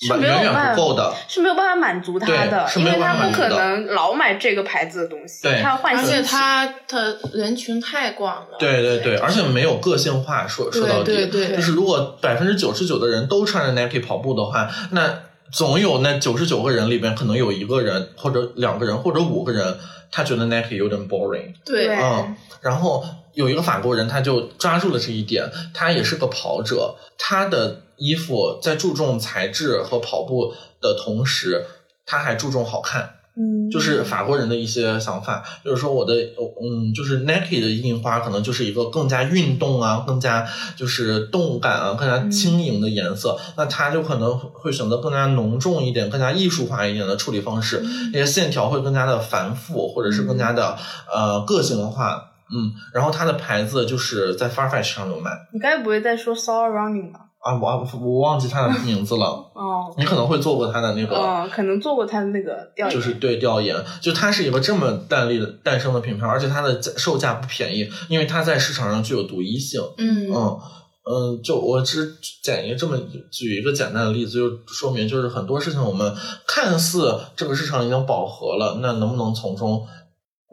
[0.01, 10.47] 远远不够的，是没有办法满足他的，因为他不可能老买这个牌子的东西，他要换而且他的人群太广了，对对对，而且没有个性化。
[10.47, 15.23] 说说到底，就是如果百分之九十九的人都穿着 Nike 跑步的话，那
[15.53, 19.79] 总有那九十九个人里边可能有一个人或者两个人或者五个人。
[20.17, 25.51] 他觉得 Nike 有点 boring，对，嗯，然后有一个法国人，他就抓住了这一点。
[25.73, 31.65] 他也是个跑者，他的衣服在注重材质和跑步的同时，
[32.07, 33.17] 他还注重好看。
[33.37, 43.37] 嗯，就是法国人的一些想法，就是说我的，嗯，就是 Nike 的印花可能就是一个更加运动啊，更加就是动感啊，更加轻盈的颜色。
[43.57, 47.83] 那他就可能会选择更加浓重一点、更加艺术化一点的处理方式，
[48.13, 50.79] 那些线条会更加的繁复，或者是更加的
[51.13, 52.34] 呃个性化。
[52.51, 55.31] 嗯，然后它的牌子就是在 Farfetch 上有卖。
[55.53, 57.21] 你该不会在说 Saw Running 吧？
[57.41, 59.27] 啊，我我忘记它的名字了。
[59.55, 69.83] 哦，你可能会做过它的那个，哦，可能做过它的那个调研，就是对调研，就它是一个这么诞立的诞生的品牌，而且它的价售价不便宜，因为它在市场上具有独一性。
[69.99, 70.59] 嗯嗯
[71.07, 72.97] 嗯，就我只简一个这么
[73.31, 76.11] 举一个简单的例子，就说明就是很多事情我们
[76.47, 79.87] 看似这个市场已经饱和了，那能不能从中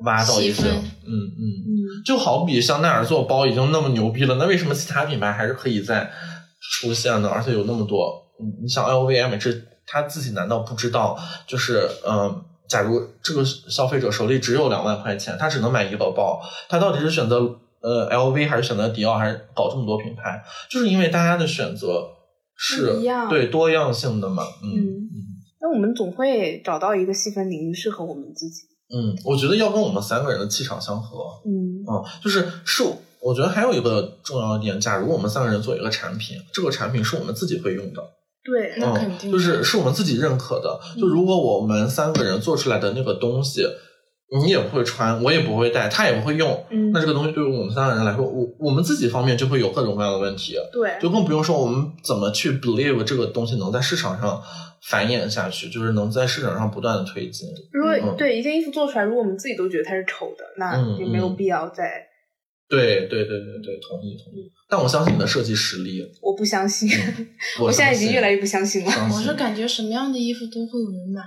[0.03, 0.63] 挖到一些？
[0.69, 1.69] 嗯嗯嗯，
[2.05, 6.11] 就好比香奈儿做包已经那么牛逼了，那为什么其他品牌还是可以再
[6.79, 7.29] 出现呢？
[7.29, 9.53] 而且有那么多，你你想 LVMH 这
[9.85, 11.17] 他自己难道不知道？
[11.47, 12.45] 就是嗯。
[12.71, 17.41] 假如这个消费者手里只有两万块钱，他只能买一个包，他到底是选择
[17.81, 20.41] 呃 LV 还是选择迪奥，还是搞这么多品牌？
[20.69, 22.07] 就是因为大家的选择
[22.55, 24.43] 是对多样性的嘛。
[24.63, 25.09] 嗯嗯，
[25.59, 28.61] 那我们总会找到一个细分领域适合我们自己。
[28.93, 31.19] 嗯，我觉得要跟我们三个人的气场相合。
[31.45, 32.83] 嗯嗯，就是是，
[33.19, 38.01] 我觉得还有一个重要的点，假如我们三个人做一个产品，这个产品是我们自己会用的，
[38.43, 40.79] 对，那肯定嗯，就是是我们自己认可的。
[40.99, 43.65] 就如果我们三个人做出来的那个东西，
[44.39, 46.91] 你也不会穿，我也不会戴，他也不会用，嗯。
[46.93, 54.41] 那这个东西对于我们三个人来说，我我们自己方面就会有各种各样的问题，对，就更不用说我们怎么去 believe 这个东西能在市场上
[54.87, 57.49] 繁衍下去，就是能在市场上不断的推进。
[57.73, 58.15] 如果、嗯。
[58.17, 61.35] 对一件衣服做出来，如果我们自己都觉得它是丑的，那嗯也没有嗯。
[61.35, 62.07] 必要再。
[62.69, 64.49] 对对对对对，同意同意。
[64.69, 66.89] 但我相信你的设计实力，我不相信，
[67.59, 68.91] 我我现在已经越来越不相信了。
[69.13, 71.21] 我是感觉什么样的衣服都会有人买，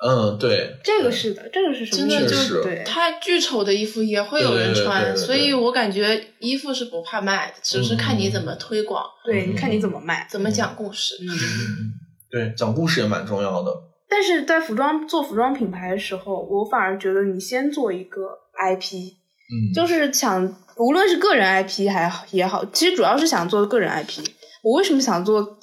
[0.00, 2.28] 嗯，对，这个是的，这个是什么意思？
[2.28, 10.24] 真的就对，太巨丑的衣服也会有人穿，所以我感觉衣服是不怕卖的，只是看你怎么推广，对，你看你怎么卖。
[10.30, 11.16] 怎么讲故事。
[11.20, 11.26] 嗯，
[12.30, 13.72] 对，讲故事也蛮重要的。
[14.08, 18.20] 但是在服装做服装品牌的时候，我反而觉得你先做一个
[18.56, 24.24] IP，嗯，就是想无论是个人 IP 还好也好，其实主要是想做个人 IP。
[24.62, 25.57] 我为什么想做？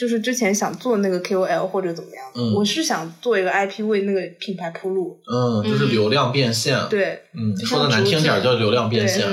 [0.00, 5.18] 就是之前想做那个 KOL 或者怎么样，嗯我是想做一个 IP 为那个品牌铺路。
[5.30, 9.26] 嗯，就是流量变现。，对嗯，说的难听点叫流量变现。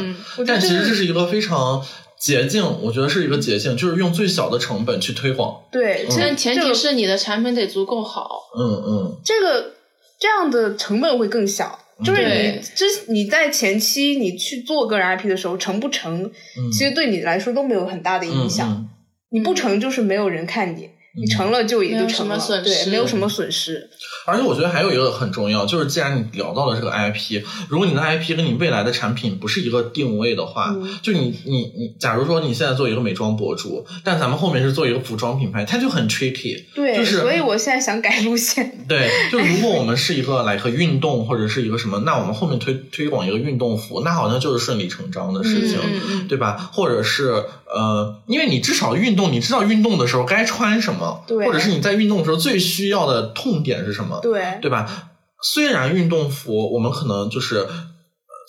[0.45, 1.81] 但其实这是一个非常
[2.19, 5.55] 捷径，我觉得是一个捷径，就是用最小的成本去推广。
[5.71, 8.29] 对，嗯其实但前提是你的产品得足够好。
[8.59, 9.73] 嗯嗯这个
[10.19, 11.79] 这样的成本会更小。
[12.05, 18.69] 就是你对之你在前期你去做个人 IP 的时候成不成，嗯，其实对你来说都没有很大的影响。
[18.69, 18.89] 嗯
[19.29, 23.89] 你不成就是没有人看你，你成了就也没有就成了，什么损失对，没有什么损失。
[24.25, 36.63] 而且我觉得还有一个很重要，就是既然你聊到了这个 IP，如果你的 IP 跟你未来的产品不是一个定位的话，嗯就你你你，假如说你现在做一个美妆博主，但咱们后面是做一个服装品牌，它就很 tricky。
[36.75, 38.85] 对，就是所以我现在想改路线。
[38.87, 45.77] 对，就如果我们是一个来个运动或者是一个什么，那我们后面推推广一个运动服，那好像就是顺理成章的事情。
[45.77, 46.69] 嗯嗯嗯，对吧？
[46.73, 47.31] 或者是
[47.73, 55.09] 呃，因为你至少运动，你知道运动的时候该穿什么，对或者是你在运动的时候最需要的痛点是什么，对，对吧？
[55.41, 57.67] 虽然运动服我们可能就是呃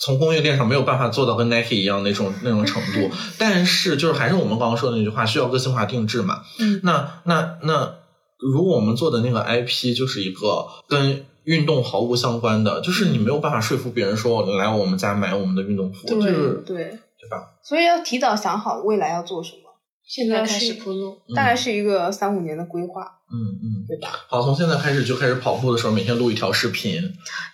[0.00, 6.42] 从供应链上没有办法做到跟 Nike 一样那种那种程度， 但是就是还是我们刚刚说的那句话，需要个性化定制嘛。
[6.58, 7.94] 嗯，那那那，
[8.38, 17.50] 如果我们做的那个 IP 就是一个跟运动毫无相关的，就是你没有办法说服别人说你来我们家买我们的运动服，对就是对，对吧？
[17.62, 19.67] 所以要提早想好未来要做什么，
[20.08, 21.20] 现在开始铺路。
[21.36, 24.08] 大概是一个三五年的规划，嗯嗯，对吧？
[24.26, 26.94] 好，从现在开始就开始跑步的时候，每天录一条视频，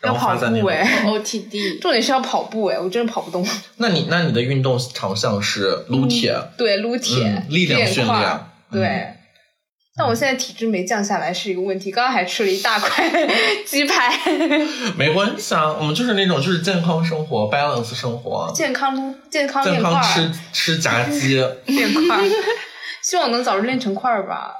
[0.00, 0.62] 然后要跑发在那个。
[0.62, 3.44] 步哎，OTD， 重点是要跑步哎，我真的跑不动。
[3.78, 8.40] 那你那你的运动长项是撸铁，对，撸铁嗯，力量训练，
[8.70, 9.14] 对。
[9.94, 13.08] 嗯但我现在体脂没降下来是一个问题，刚刚还吃了一大块
[13.64, 14.10] 鸡排，
[14.98, 21.36] 没关系啊，我们就是那种就是健康生活，balance 生活，健康撸健康健练块儿， 康吃吃炸鸡。
[21.66, 22.24] 练块儿，
[23.04, 24.54] 希望能早日练成块儿吧。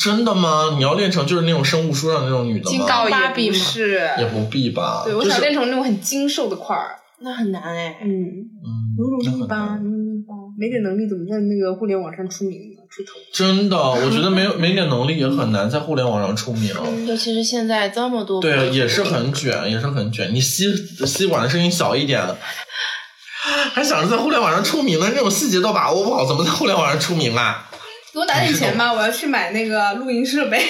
[0.00, 0.74] 真的吗？
[0.78, 2.86] 你要练成就是那种生物书上那种女的吗？
[3.10, 5.02] 芭比吗是，也不必吧。
[5.04, 6.96] 对，我就是想练成那种很精瘦的块儿。
[7.20, 7.98] 那很难哎。
[8.00, 8.66] 嗯，嗯，
[8.96, 12.77] 努努力吧，那很难努努力吧，没点能力怎么在那个互联网上出名呢？
[12.98, 13.18] 出头。
[13.32, 16.74] 真的， 我觉得没有没点能力也很难在互联网上出名。
[17.06, 20.34] 尤其是现在这么多，对，也是很卷， 也是很卷。
[20.34, 20.64] 你吸
[21.06, 22.20] 吸管的声音小一点，
[23.72, 27.68] 还想着在互联网上出名呢，这种细节都把握不好，怎么在互联网上出名啊？
[28.12, 30.66] 给我打点钱吧，我要去买那个录音设备。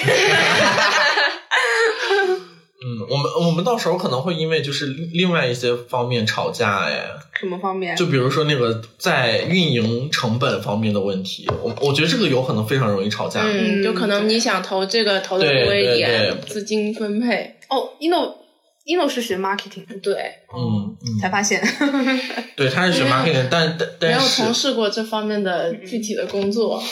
[2.81, 7.03] 嗯，我们我们到时候可能会因为就是另另外一些方面吵架，哎，
[7.37, 7.93] 什么方面？
[7.95, 13.41] 就比如说那个在运营成本方面的问题，我我觉得这个有可能非常容易吵架。
[13.43, 17.57] 嗯，嗯就可能你想投这个投的多一点，资金分配。
[17.67, 18.37] 哦，一诺
[18.85, 20.13] 一诺是学 marketing，对，
[20.55, 21.61] 嗯嗯，才发现，
[22.55, 26.81] 对，他是学 marketing，但但但没有从事过这方面的具体的工作。
[26.81, 26.87] 嗯，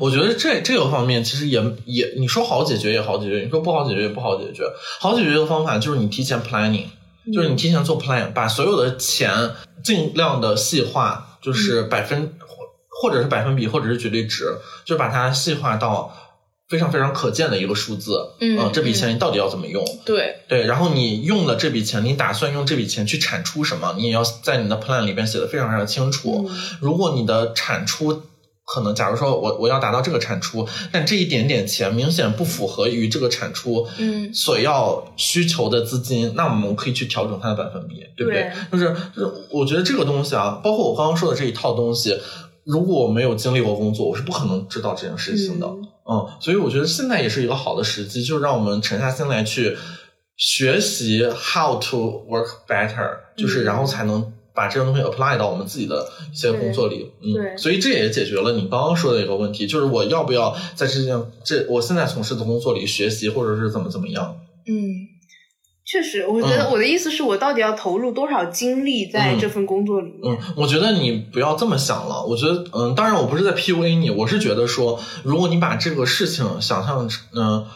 [0.00, 4.64] 我觉得这这个方面其实也也，你说好解决也好解决，你说不好解决也不好解决。
[5.00, 6.86] 好解决的方法就是你提前 planning，
[7.32, 9.50] 就是你提前做 plan，把所有的钱
[9.82, 14.46] 尽量的细化，就是百分或或者是百分比，或者是绝对值，
[14.84, 16.14] 就把它细化到
[16.68, 18.30] 非常非常可见的一个数字。
[18.40, 19.84] 嗯呃这笔钱你到底要怎么用？
[20.04, 23.94] 对，对，然后你用了这笔钱，你打算用这笔钱去产出什么？
[23.96, 26.46] 你也要在你的 plan 里边写的非常非常清楚。
[26.48, 28.22] 嗯如果你的产出
[28.64, 38.50] 可能，假如说我我要达到这个产出，但这一点点钱明显不符合于这个产出嗯所要需求的资金，那我们可以去调整它的百分比，对不对？
[38.70, 42.18] 就是就是，我觉得这个东西啊，包括我刚刚说的这一套东西，
[42.64, 45.66] 如果我没有经历过工作，我是不可能知道这件事情的。
[45.66, 49.76] 嗯嗯，所以我觉得现在也是一个好的时机，就让我们沉下心来去
[50.36, 57.10] 学习 how to work better，就是嗯然后才能把这个东西 apply 到我们自己的一些工作里。
[57.22, 64.36] 嗯，对所以这也解决了你刚刚说的一个问题，就是我要不要在这件这我现在从事的工作里学习，或者是怎么怎么样。
[64.66, 65.08] 嗯
[65.84, 70.32] 确实，我觉得嗯我的意思是我到底要投入多少精力在这份工作里面？
[70.32, 72.24] 嗯，我觉得你不要这么想了。
[72.24, 77.66] 我觉得，嗯，当然我不是在 PUA 你，我是觉得说，如果你把这个事情想象，嗯、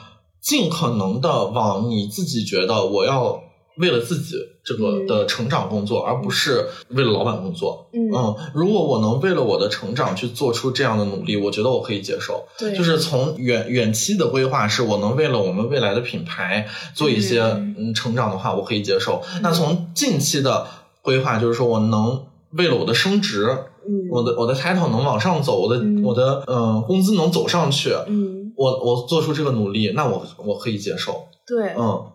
[0.41, 3.43] 尽可能的往你自己觉得我要
[3.79, 5.07] 为了自己这个嗯。
[5.07, 7.89] 的成长工作，而不是为了老板工作。
[7.93, 8.11] 嗯。
[8.15, 12.47] 嗯，如果我能为了我的成长去做出这样的努力，我觉得我可以接受。
[12.59, 17.75] 对，就是从远远期的规划，是我能为了我们未来的品牌做一些嗯。
[17.79, 19.23] 嗯成长的话，我可以接受。
[19.43, 20.67] 那从近期的
[21.03, 23.47] 规划，就是说我能为了我的升职，
[23.87, 24.09] 嗯。
[24.11, 26.03] 我的我的 title 能往上走，我的、嗯。
[26.03, 31.27] 我的嗯、呃工资能走上去，嗯，我我做出这个努力，那我我可以接受。
[31.47, 32.07] 对，嗯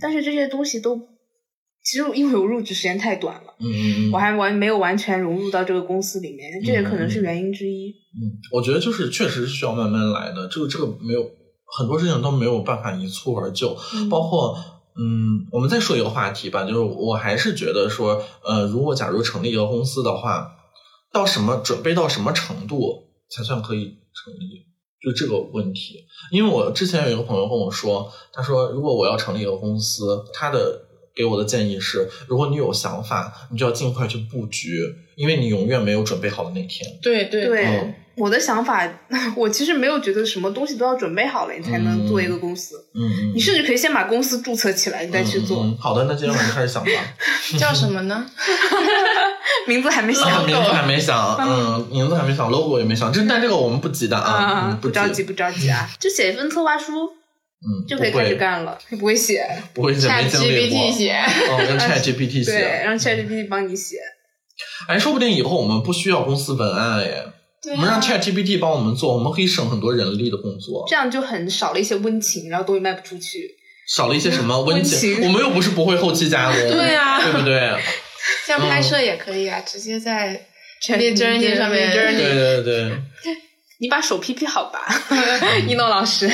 [0.00, 0.96] 但是这些东西都，
[1.82, 7.88] 其实因为我入职时间太短了，嗯嗯嗯我还完没有完全融入到这个公司里面，这也可能是原因之一。
[7.88, 11.24] 嗯，我觉得就是确实是需要慢慢来的，这个这个没有
[11.78, 13.76] 很多事情都没有办法一蹴而就。
[13.94, 14.56] 嗯包括
[14.94, 20.52] 嗯，我们再说一个话题吧，就是我还是觉得说，呃，如果假如成立一个公司的话，
[21.10, 24.66] 到什么准备到什么程度才算可以成立？
[25.02, 30.80] 就这个问题，因为我之前有一个朋友跟我说，他说如果我要成立一个公司，他的
[31.14, 34.78] 给我的建议是，如果你有想法，你就要尽快去布局，
[35.16, 36.88] 因为你永远没有准备好的那天。
[37.02, 38.86] 对对对，嗯我的想法，
[39.36, 42.76] 我其实没有觉得什么东西都要准备好了，你才能做一个公司。
[43.34, 45.64] 你甚至可以先把公司注册起来，你再去做。
[45.64, 46.90] 嗯嗯好的，那今天我们开始想吧。
[47.58, 48.26] 叫什么呢？
[49.66, 57.06] 名字还没啊想名字还没想， 嗯，名字还没想，logo 也没想，这但这个我们不急的啊，啊，嗯不着急，，不着急啊，就写一份策划书
[57.64, 58.76] 嗯，就可以开始，干了。
[58.88, 61.12] 你不会写，不会写，没 Chat 经历过，GPT 写，
[61.48, 63.96] 哦，跟 Chat GPT 对，写，让 ChatGPT 帮你写。
[64.88, 67.24] 哎，说不定以后我们不需要公司文案哎，
[67.62, 73.56] 对我们让啊 Chat GPT 帮我们做，我们可以省很多人力的工作，这样就很少了一些温情，然后东西卖不出去。
[73.86, 74.60] 少了一些什么？
[74.62, 77.22] 温温情，我们又不是不会后期加工，对啊。
[77.22, 77.78] 对不对？
[78.46, 80.46] 像拍摄也可以啊，直接在
[80.82, 82.90] Mid Journey 上面对对对，
[83.82, 84.86] 你把手 P P 好吧，
[85.66, 86.30] 一诺老师。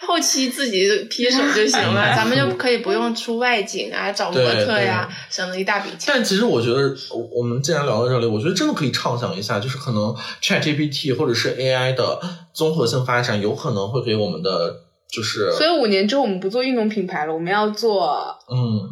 [0.00, 6.04] 后期自己 P 手就行了，咱们就可以不用出外景啊，找模特呀，省了一大笔钱。
[6.14, 12.18] 但其实我觉得，我我们既然聊到这里，我觉得真的可以畅想一下，就是可能 Chat GPT 或者是 AI 的
[12.54, 14.74] 综合性发展，有可能会给我们的
[15.12, 18.90] 就是所以五年之后我们不做运动品牌了，我们要做嗯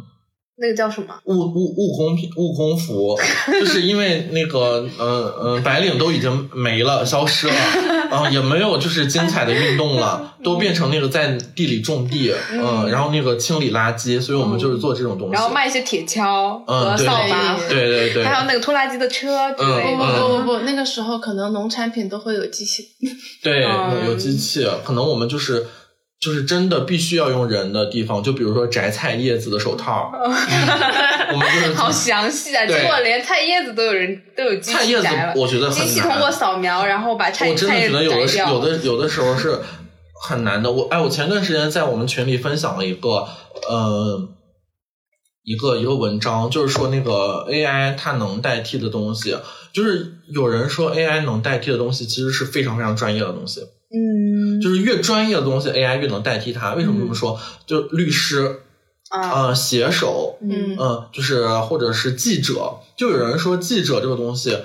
[0.57, 1.13] 那个叫什么？
[1.25, 3.17] 务务务工品务工服，
[3.59, 7.53] 就是因为那个嗯嗯白领都已经没了消失了，
[8.11, 20.21] 嗯也没有就是精彩的运动了，都变成那个在地里种地，嗯，然后那个清理垃圾，所以我们就是做这种东西，然后卖一些铁锹和扫把，对对对，还有那个拖拉机的车之类嗯不的。
[20.21, 22.85] 不不不，那个时候可能农产品都会有机器。
[23.43, 25.65] 对，嗯有机器，可能我们就是
[26.19, 32.65] 就是真的必须要用人的地方，就比如说摘菜叶子的手套， 我们就是好详细啊！
[32.65, 35.87] 结果连菜叶子都有人都有机菜叶子我觉得很难。
[35.87, 38.49] 机器通过扫描，然后把菜我真的觉得有的。
[38.49, 39.59] 有的有的时候是
[40.27, 40.71] 很难的。
[40.71, 43.27] 我哎，我前段时间在我们群里分享了一个
[43.69, 44.29] 呃
[45.43, 49.37] 一个一个文章，就是说那个 AI 它能代替的东西，
[49.73, 53.61] 就是有人说 AI 能代替的东西，其实是非常非常专业的东西。
[53.61, 56.73] 嗯就是越专业的东西，AI 越能代替它。
[56.73, 57.39] 为什么这么说？
[57.67, 58.61] 就律师，
[59.09, 64.57] 啊呃，写手，嗯嗯，就是或者是记者，就有人说记者这个东西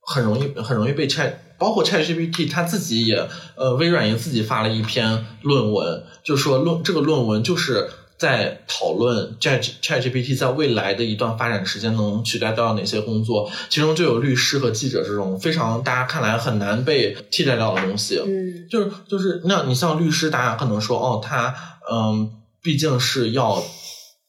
[0.00, 18.18] 很容易很容易被 Chat，包括 ChatGPT 他自己也，呃，微软也自己发了一篇论文，就说论这个论文就是在讨论 Chat ChatGPT 在未来的一段发展时间能取代掉哪些工作，其中就有律师和记者这种非常大家看来很难被替代掉的东西。
[18.24, 21.54] 嗯，就是就是，那你像律师，大家可能说哦，他
[21.90, 22.30] 嗯，
[22.62, 23.62] 毕竟是要，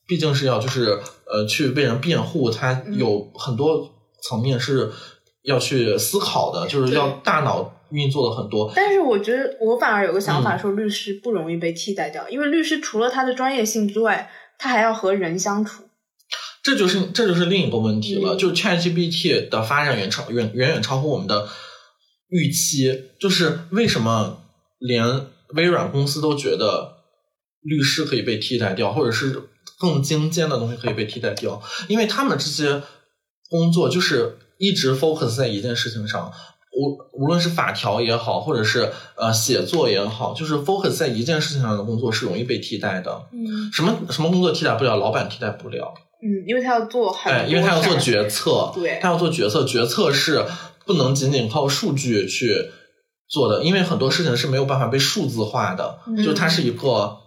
[0.08, 1.00] 毕竟是要就是
[1.32, 3.90] 呃去为人辩护，他有很多
[4.22, 4.92] 层面是
[5.44, 8.72] 要去思考的，就是要大脑运作的很多。
[8.76, 15.84] 但是我觉得我反而有个想嗯法，说律师不容易被替代掉，因为律师除了他的专业性之外，他还要和人相处。
[16.64, 21.48] 这就是这就是另一个问题了，嗯就是 ChatGPT 的发展远超远远远超乎我们的
[22.30, 23.12] 预期。
[23.20, 24.42] 就是为什么
[24.80, 26.96] 连微软公司都觉得
[27.62, 29.44] 律师可以被替代掉，或者是
[29.78, 32.82] 更精尖的东西可以被替代掉，因为他们这些
[33.50, 36.32] 工作就是一直 focus 在一件事情上。
[36.76, 43.24] 无无论是法条也好，或者是呃写作也好，就是 focus 在一件事情上的工作是容易被替代的。
[43.32, 44.98] 嗯，什么什么工作替代不了？
[44.98, 45.94] 老板替代不了。
[46.22, 50.46] 嗯，因为他要做很多哎，因为他要做决策，对他要做决策，决策是
[50.86, 52.72] 不能仅仅靠数据去
[53.30, 57.18] 做的，因为很多事情是没有办法被数字化的，嗯就它是一个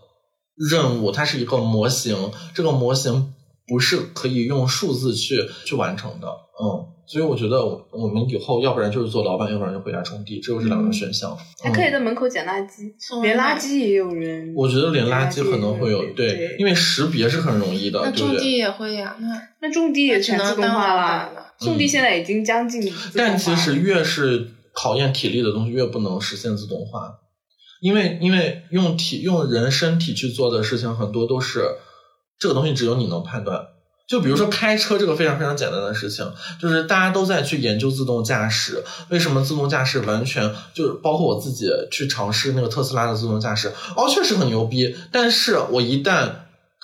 [0.71, 3.33] 任务，它是一个模型，这个模型
[3.67, 11.35] 不是可以用数字去去完成的，嗯，所以我觉得我我们以后要不然就是做老板，要不然就回家种地，只有这两个选项。
[11.65, 14.53] 还可以嗯在门口捡垃圾，连垃圾也有人。
[14.55, 18.13] 我觉得连垃圾可能会有对对，因为识别是很容易的？
[18.13, 19.29] 种地也会呀，那
[19.63, 21.31] 那种地也全自动化了。
[21.59, 22.93] 种地现在已经将近。
[23.17, 27.15] 但其实越是考验体力的东西，越不能实现自动化，
[27.81, 31.63] 因为因为用体用人身体去做的事情，很多都是
[32.39, 33.67] 这个东西只有你能判断。
[34.09, 36.27] 就比如说开车这个非常非常简单的事情，
[36.59, 46.31] 就是大家都在去研究自动驾驶，为什么自动驾驶完全就是包括我自己去尝试那个特斯拉的自动驾驶，哦，确实很牛逼，但是我一旦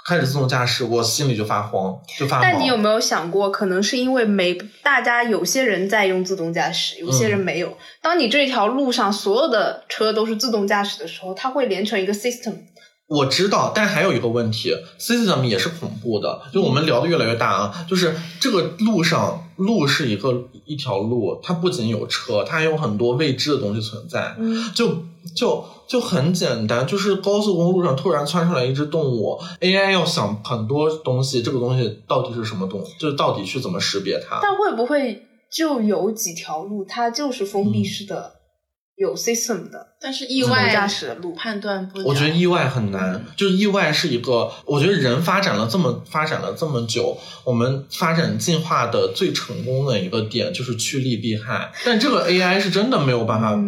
[0.06, 2.42] 开始自动驾驶，我心里就发慌，就发慌。
[2.42, 4.52] 但你有没有想过，可能是因为没
[4.82, 7.74] 大家有些人在用自动驾驶，有些人没有。
[8.02, 12.52] 当你这条路上所有的车都是自动驾驶的时候，它会连成一个 system。
[13.14, 16.42] 我知道，但还有一个问题，system 也是恐怖的。
[16.52, 24.34] 就我们聊的越来越大啊，就是这个路上，路是一个一条路，它不仅有车，它还有很多未知的东西存在。
[24.38, 25.04] 嗯，就
[25.34, 34.40] 就就很简单，就是高速公路上突然窜出来一只动物，AI 要想很多东西，这个东西到底是什么东西，就是到底去怎么识别它。
[34.42, 38.32] 但会不会就有几条路，它就是封闭式的，
[38.96, 41.34] 有 system 的但是意外驾驶的路？
[41.34, 42.04] 判断不了。
[42.04, 53.58] 我觉得意外很难，就是意外是一个，我觉得人发展了这么发展了这么久，我们发展进化的最成功的一个点就是趋利避害，但这个 AI 是真的没有办法。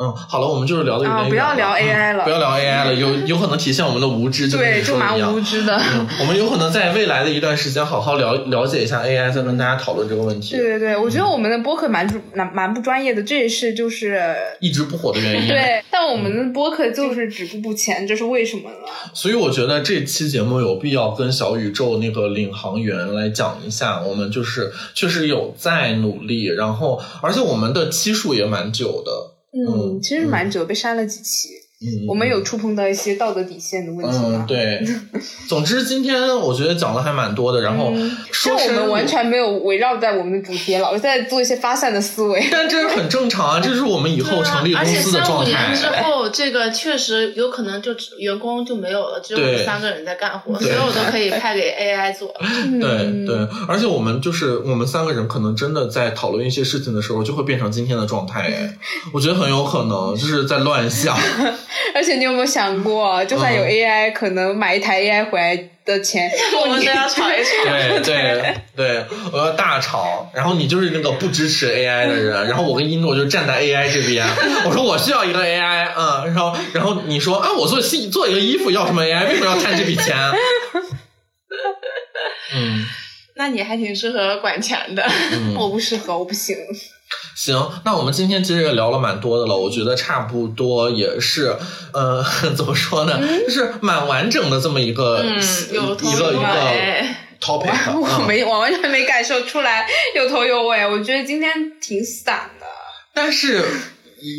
[0.00, 5.76] 嗯，嗯，好了，我们就是聊的有啊点远了不要聊嗯 AI 了不要聊 AI 了，有有可能体现我们的无知，对，你就蛮无知的。
[5.76, 10.56] 嗯，我们有可能在未来的一段时间好好了了解一下 AI，再跟大家讨论这个问题。
[10.56, 14.18] 对对对，我觉得我们的播客蛮蛮蛮不专业的，这也是就是
[14.60, 15.48] 一直不火的原因。
[15.52, 18.88] 对，但我们的播客就是止步不前，这是为什么呢？
[19.12, 29.39] 所以我觉得这期节目有必要跟小宇宙那个领航员来讲一下，我们就是确实有在努力，然后而且我们的期数也蛮久的。
[29.52, 31.48] 嗯，嗯其实蛮久，被删了几期，
[31.82, 34.44] 嗯，我们有触碰到一些道德底线的问题嗯吗？
[34.46, 34.84] 对。
[35.48, 42.46] 总之今天我觉得讲的还蛮多的，然后嗯说我们完全没有围绕在我们的主题，老是在做一些发散的思维。
[42.52, 45.86] 但这是很正常啊， 这是我们以后成立公司的状三五年之。
[46.02, 52.28] 后，这个确实有可能就只员工就没有了，只有我们三个人在干活，所有都可以派给 AI 做。
[52.78, 58.42] 对嗯对，而且我们就是我们三个人，可能真的在讨论一些事情的时候，就会变成今天的状态。
[58.42, 58.76] 哎，
[59.14, 61.16] 我觉得很有可能就是在乱想。
[61.94, 66.30] 而且你有没有想过，就算有嗯 AI，、可能买一台 AI 回来的钱，
[66.62, 67.50] 我们都要吵一吵。
[67.64, 74.26] 对对 对，我要大吵，然后你就是那个不支持 AI 的人，然后我跟一诺就站在 AI 这边，
[74.66, 80.16] 我说我需要一个 AI，嗯，然后然后你说啊，我做戏做一个衣服要什么 AI，为什么要贪这笔钱？
[82.54, 82.84] 嗯
[83.36, 85.02] 那你还挺适合管钱的。
[85.32, 86.54] 嗯，我不适合，我不行。
[87.40, 91.56] 行，那我们今天其实也聊了蛮多的了，我觉得差不多也是，
[91.94, 92.22] 呃，
[92.54, 95.40] 怎么说呢，就是蛮完整的这么一个、嗯，
[96.02, 97.06] 一个一个。
[97.40, 100.86] topic，我嗯没，我完全没感受出来有头有尾。
[100.86, 102.66] 我觉得今天挺散的。
[103.14, 103.64] 但是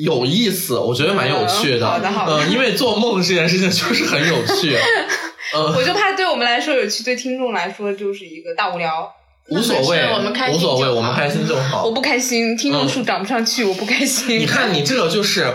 [0.04, 1.88] 有意思，我觉得蛮有趣的。
[1.88, 4.78] 嗯好的好的嗯，因为做梦这件事情就是很有趣。
[5.58, 9.12] 嗯，我就怕对我们来说有趣，对听众来说就是一个大无聊。
[9.52, 11.92] 无所谓那没事我们开，心无所谓，我们开心就好我。
[11.92, 14.40] 不开心，听众数涨不上去，我不开心。
[14.40, 15.54] 你看，你这个就是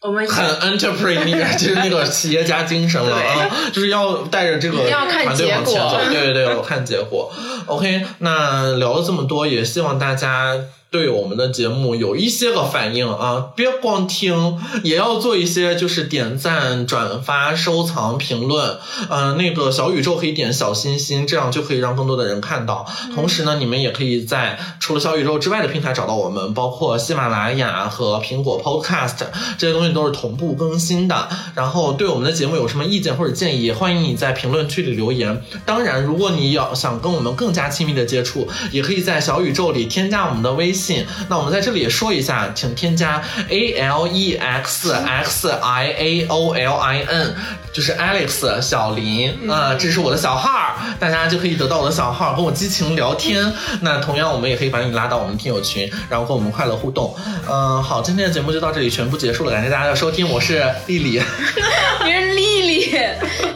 [0.00, 6.00] 我们很 entrepreneur， 就是那个企业家精神了啊，就是要带着这个团队往前走。
[6.10, 7.30] 对对对，我看结果。
[7.66, 10.56] OK，那聊了这么多，也希望大家。
[10.92, 18.76] 对我们的节目有一些个反应啊，别光听，也要做一些就是点赞、转发、收藏、评论。
[19.08, 22.86] 嗯，那个小宇宙可以点小心心，这样就可以让更多的人看到。
[23.14, 29.16] 同时呢，你们也可以在除了小宇宙之外的平台找到我们，包括喜马拉雅和苹果 Podcast
[29.56, 31.30] 这些东西都是同步更新的。
[31.54, 35.42] 然后对我们的节目有什么意见或者建议，欢迎你在评论区里留言。
[35.64, 40.81] 当然，如果你要想跟我们更加亲密的接触，也可以在小宇宙里添加我们的微信。
[40.82, 47.34] 信，那我们在这里也说一下，请添加 A L E X X I A O L I N，
[47.72, 53.52] 就是 Alex 小林啊，这是我的小号，大家就可以得到我的小号，跟我激情聊天。
[53.80, 57.14] 那同样，我们也可以把你拉到我们听友群，然后跟我们快乐互动。
[57.48, 61.20] 嗯，好，今天的节目就到这里全部结束了，感谢大家的收听，我是丽丽，
[62.04, 62.98] 你是丽丽，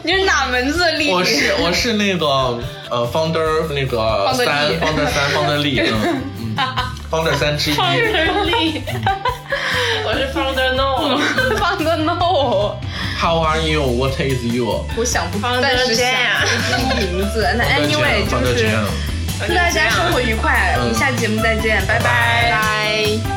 [0.03, 1.11] 你是哪门子的丽丽？
[1.11, 2.27] 我是我是那个
[2.89, 4.45] 呃 founder 那个三
[4.79, 6.57] founder 三 founder 丽，嗯嗯。
[7.09, 7.75] Founder 三之一。
[7.75, 8.83] Founder 力，
[10.05, 11.17] 我是 Founder No。
[11.55, 12.75] Founder No。
[13.19, 13.81] How are you?
[13.81, 14.85] What is you?
[14.95, 16.05] 我想不暂时想
[16.97, 17.47] 名字。
[17.57, 18.69] 那 Anyway 就是
[19.47, 23.36] 祝大家生活愉快，我们下期节目再见，拜拜。